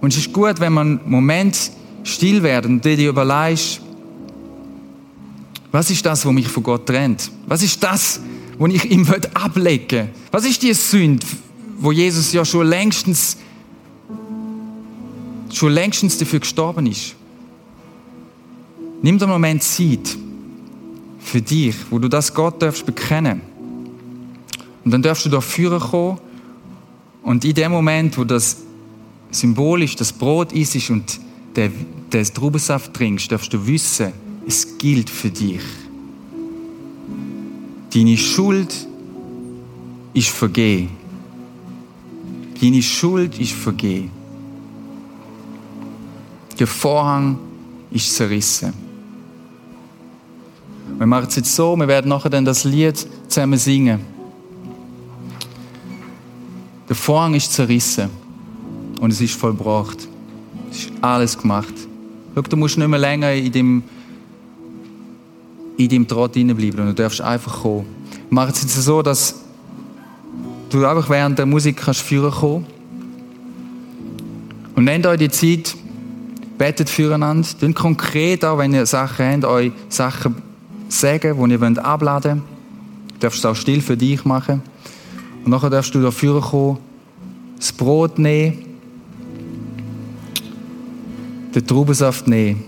Und 0.00 0.12
es 0.12 0.18
ist 0.18 0.32
gut, 0.32 0.60
wenn 0.60 0.74
man 0.74 1.00
einen 1.00 1.10
Moment 1.10 1.70
still 2.04 2.42
werden 2.42 2.74
und 2.74 2.84
dir 2.84 3.08
überlegst, 3.08 3.80
was 5.72 5.90
ist 5.90 6.04
das, 6.04 6.24
was 6.24 6.32
mich 6.32 6.46
von 6.48 6.62
Gott 6.62 6.86
trennt? 6.86 7.30
Was 7.46 7.62
ist 7.62 7.82
das, 7.82 8.20
was 8.58 8.72
ich 8.72 8.90
ihm 8.90 9.08
ablegen 9.32 9.90
will? 9.90 10.08
Was 10.30 10.44
ist 10.44 10.62
die 10.62 10.74
Sünde, 10.74 11.26
wo 11.78 11.92
Jesus 11.92 12.32
ja 12.34 12.44
schon 12.44 12.66
längstens, 12.66 13.38
schon 15.50 15.72
längstens 15.72 16.18
dafür 16.18 16.40
gestorben 16.40 16.86
ist? 16.86 17.16
Nimm 19.00 19.18
dir 19.18 19.24
einen 19.24 19.32
Moment 19.32 19.62
Zeit 19.62 20.18
für 21.24 21.40
dich, 21.40 21.74
wo 21.90 21.98
du 21.98 22.08
das 22.08 22.32
Gott 22.32 22.62
darfst 22.62 22.84
bekennen. 22.84 23.40
Und 24.84 24.90
dann 24.90 25.02
darfst 25.02 25.24
du 25.24 25.30
da 25.30 25.40
führen 25.40 25.80
kommen 25.80 26.18
und 27.22 27.44
in 27.44 27.54
dem 27.54 27.72
Moment, 27.72 28.16
wo 28.18 28.24
das 28.24 28.58
symbolisch 29.30 29.96
das 29.96 30.12
Brot 30.12 30.52
isst 30.52 30.90
und 30.90 31.18
den, 31.56 31.72
den 32.12 32.24
Traubensaft 32.24 32.92
trinkst, 32.92 33.32
darfst 33.32 33.52
du 33.52 33.66
wissen, 33.66 34.12
es 34.46 34.76
gilt 34.76 35.08
für 35.08 35.30
dich. 35.30 35.62
Deine 37.92 38.16
Schuld 38.18 38.86
ist 40.12 40.28
vergeben. 40.28 40.90
Deine 42.60 42.82
Schuld 42.82 43.38
ist 43.40 43.52
vergeben. 43.52 44.10
Der 46.58 46.66
Vorhang 46.66 47.38
ist 47.90 48.14
zerrissen. 48.14 48.83
Wir 50.98 51.06
machen 51.06 51.26
es 51.28 51.36
jetzt 51.36 51.54
so, 51.54 51.76
wir 51.76 51.88
werden 51.88 52.08
nachher 52.08 52.30
dann 52.30 52.44
das 52.44 52.64
Lied 52.64 53.06
zusammen 53.28 53.58
singen. 53.58 54.00
Der 56.88 56.96
Vorhang 56.96 57.34
ist 57.34 57.52
zerrissen 57.52 58.10
und 59.00 59.12
es 59.12 59.20
ist 59.20 59.34
vollbracht. 59.34 60.06
Es 60.70 60.84
ist 60.84 60.92
alles 61.00 61.36
gemacht. 61.38 61.74
Schau, 62.34 62.42
du 62.42 62.56
musst 62.56 62.78
nicht 62.78 62.88
mehr 62.88 62.98
länger 62.98 63.32
in 63.32 63.52
dem, 63.52 63.82
in 65.76 65.88
dem 65.88 66.06
Draht 66.06 66.32
bleiben 66.32 66.80
und 66.80 66.86
du 66.86 66.94
darfst 66.94 67.20
einfach 67.20 67.62
kommen. 67.62 67.86
Wir 68.28 68.34
machen 68.34 68.52
es 68.52 68.62
jetzt 68.62 68.74
so, 68.74 69.02
dass 69.02 69.36
du 70.70 70.86
einfach 70.86 71.08
während 71.08 71.38
der 71.38 71.46
Musik 71.46 71.78
kannst 71.78 72.00
führen 72.00 72.30
kommen. 72.30 72.66
Und 74.74 74.84
nehmt 74.84 75.06
euch 75.06 75.18
die 75.18 75.30
Zeit, 75.30 75.74
betet 76.58 76.90
füreinander, 76.90 77.46
dann 77.60 77.74
konkret 77.74 78.44
auch, 78.44 78.58
wenn 78.58 78.74
ihr 78.74 78.86
Sachen 78.86 79.26
habt, 79.26 79.44
euch 79.44 79.72
Sachen 79.88 80.36
sagen, 80.88 81.48
die 81.48 81.54
ihr 81.54 81.84
abladen 81.84 82.42
wollt. 82.42 82.54
Du 83.14 83.18
darfst 83.20 83.38
es 83.38 83.44
auch 83.46 83.56
still 83.56 83.80
für 83.80 83.96
dich 83.96 84.24
machen. 84.24 84.62
Und 85.44 85.50
nachher 85.50 85.70
darfst 85.70 85.94
du 85.94 86.00
dafür 86.00 86.40
kommen, 86.40 86.78
das 87.56 87.72
Brot 87.72 88.18
nehmen, 88.18 88.58
den 91.54 91.66
Traubensaft 91.66 92.26
nehmen. 92.26 92.64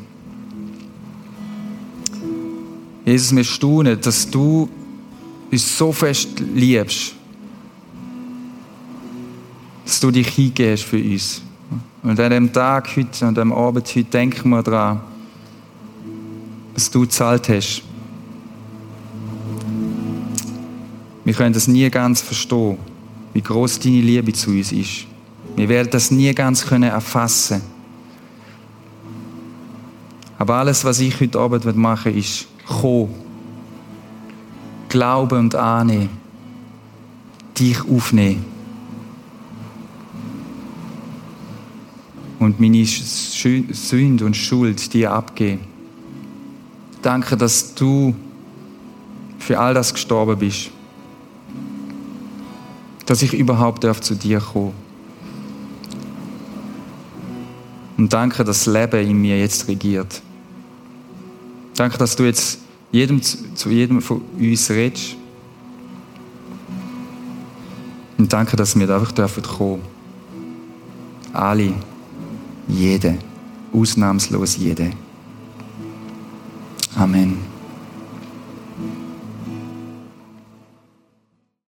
Jesus, 3.05 3.35
wir 3.35 3.45
staunen, 3.45 4.01
dass 4.01 4.29
du 4.29 4.69
uns 5.51 5.79
so 5.79 5.93
fest 5.93 6.41
liebst, 6.55 7.15
dass 9.85 10.01
du 10.01 10.11
dich 10.11 10.29
hingehst 10.29 10.85
für 10.85 11.03
uns. 11.03 11.43
Und 12.03 12.19
an 12.19 12.31
dem 12.31 12.53
Tag 12.53 12.97
heute, 12.97 13.27
an 13.27 13.35
dem 13.35 13.53
Abend 13.53 13.89
heute, 13.89 14.05
denken 14.05 14.51
wir 14.51 14.63
daran, 14.63 15.01
dass 16.75 16.91
du 16.91 17.01
gezahlt 17.01 17.49
hast 17.49 17.86
Wir 21.27 21.35
können 21.35 21.53
das 21.53 21.67
nie 21.67 21.91
ganz 21.91 22.21
verstehen, 22.21 22.79
wie 23.35 23.41
groß 23.43 23.81
deine 23.81 24.01
Liebe 24.01 24.33
zu 24.33 24.51
uns 24.51 24.71
ist. 24.71 25.07
Wir 25.57 25.69
werden 25.69 25.89
das 25.91 26.13
nie 26.13 26.33
ganz 26.33 26.65
können 26.65 26.89
erfassen. 26.89 27.63
Aber 30.39 30.55
alles, 30.55 30.85
was 30.85 31.01
ich 31.01 31.21
heute 31.21 31.41
Abend 31.41 31.65
machen 31.77 32.15
will, 32.15 32.21
ist 32.21 32.47
kommen, 32.65 33.13
glauben 34.89 35.41
und 35.41 35.57
annehmen, 35.57 36.11
dich 37.59 37.81
aufnehmen. 37.81 38.45
Und 42.39 42.61
meine 42.61 42.85
Sünde 42.85 44.25
und 44.25 44.37
Schuld 44.37 44.95
dir 44.95 45.11
abgeben. 45.11 45.63
Danke, 47.03 47.37
dass 47.37 47.75
du 47.75 48.15
für 49.41 49.59
all 49.59 49.75
das 49.75 49.93
gestorben 49.93 50.39
bist 50.39 50.71
dass 53.07 53.23
ich 53.23 53.33
überhaupt 53.33 53.85
darf 53.85 54.01
zu 54.01 54.15
dir 54.15 54.41
kommen. 54.41 54.75
Und 57.97 58.13
danke, 58.13 58.45
dass 58.45 58.65
das 58.65 58.73
Leben 58.73 59.09
in 59.09 59.21
mir 59.21 59.39
jetzt 59.39 59.69
regiert. 59.69 60.21
Danke, 61.77 61.97
dass 61.99 62.17
du 62.17 62.25
jetzt 62.25 62.59
jedem, 62.93 63.23
zu 63.23 63.71
jedem 63.71 64.03
von 64.03 64.21
uns 64.39 64.71
redest. 64.71 65.17
Und 68.19 68.33
danke, 68.33 68.57
dass 68.57 68.79
wir 68.79 68.89
einfach 68.91 69.13
dürfen 69.13 69.43
kommen. 69.43 69.83
Alle. 71.33 71.73
Jede. 72.69 73.19
Ausnahmslos 73.73 74.57
jede. 74.57 74.91
Amen. 76.97 77.56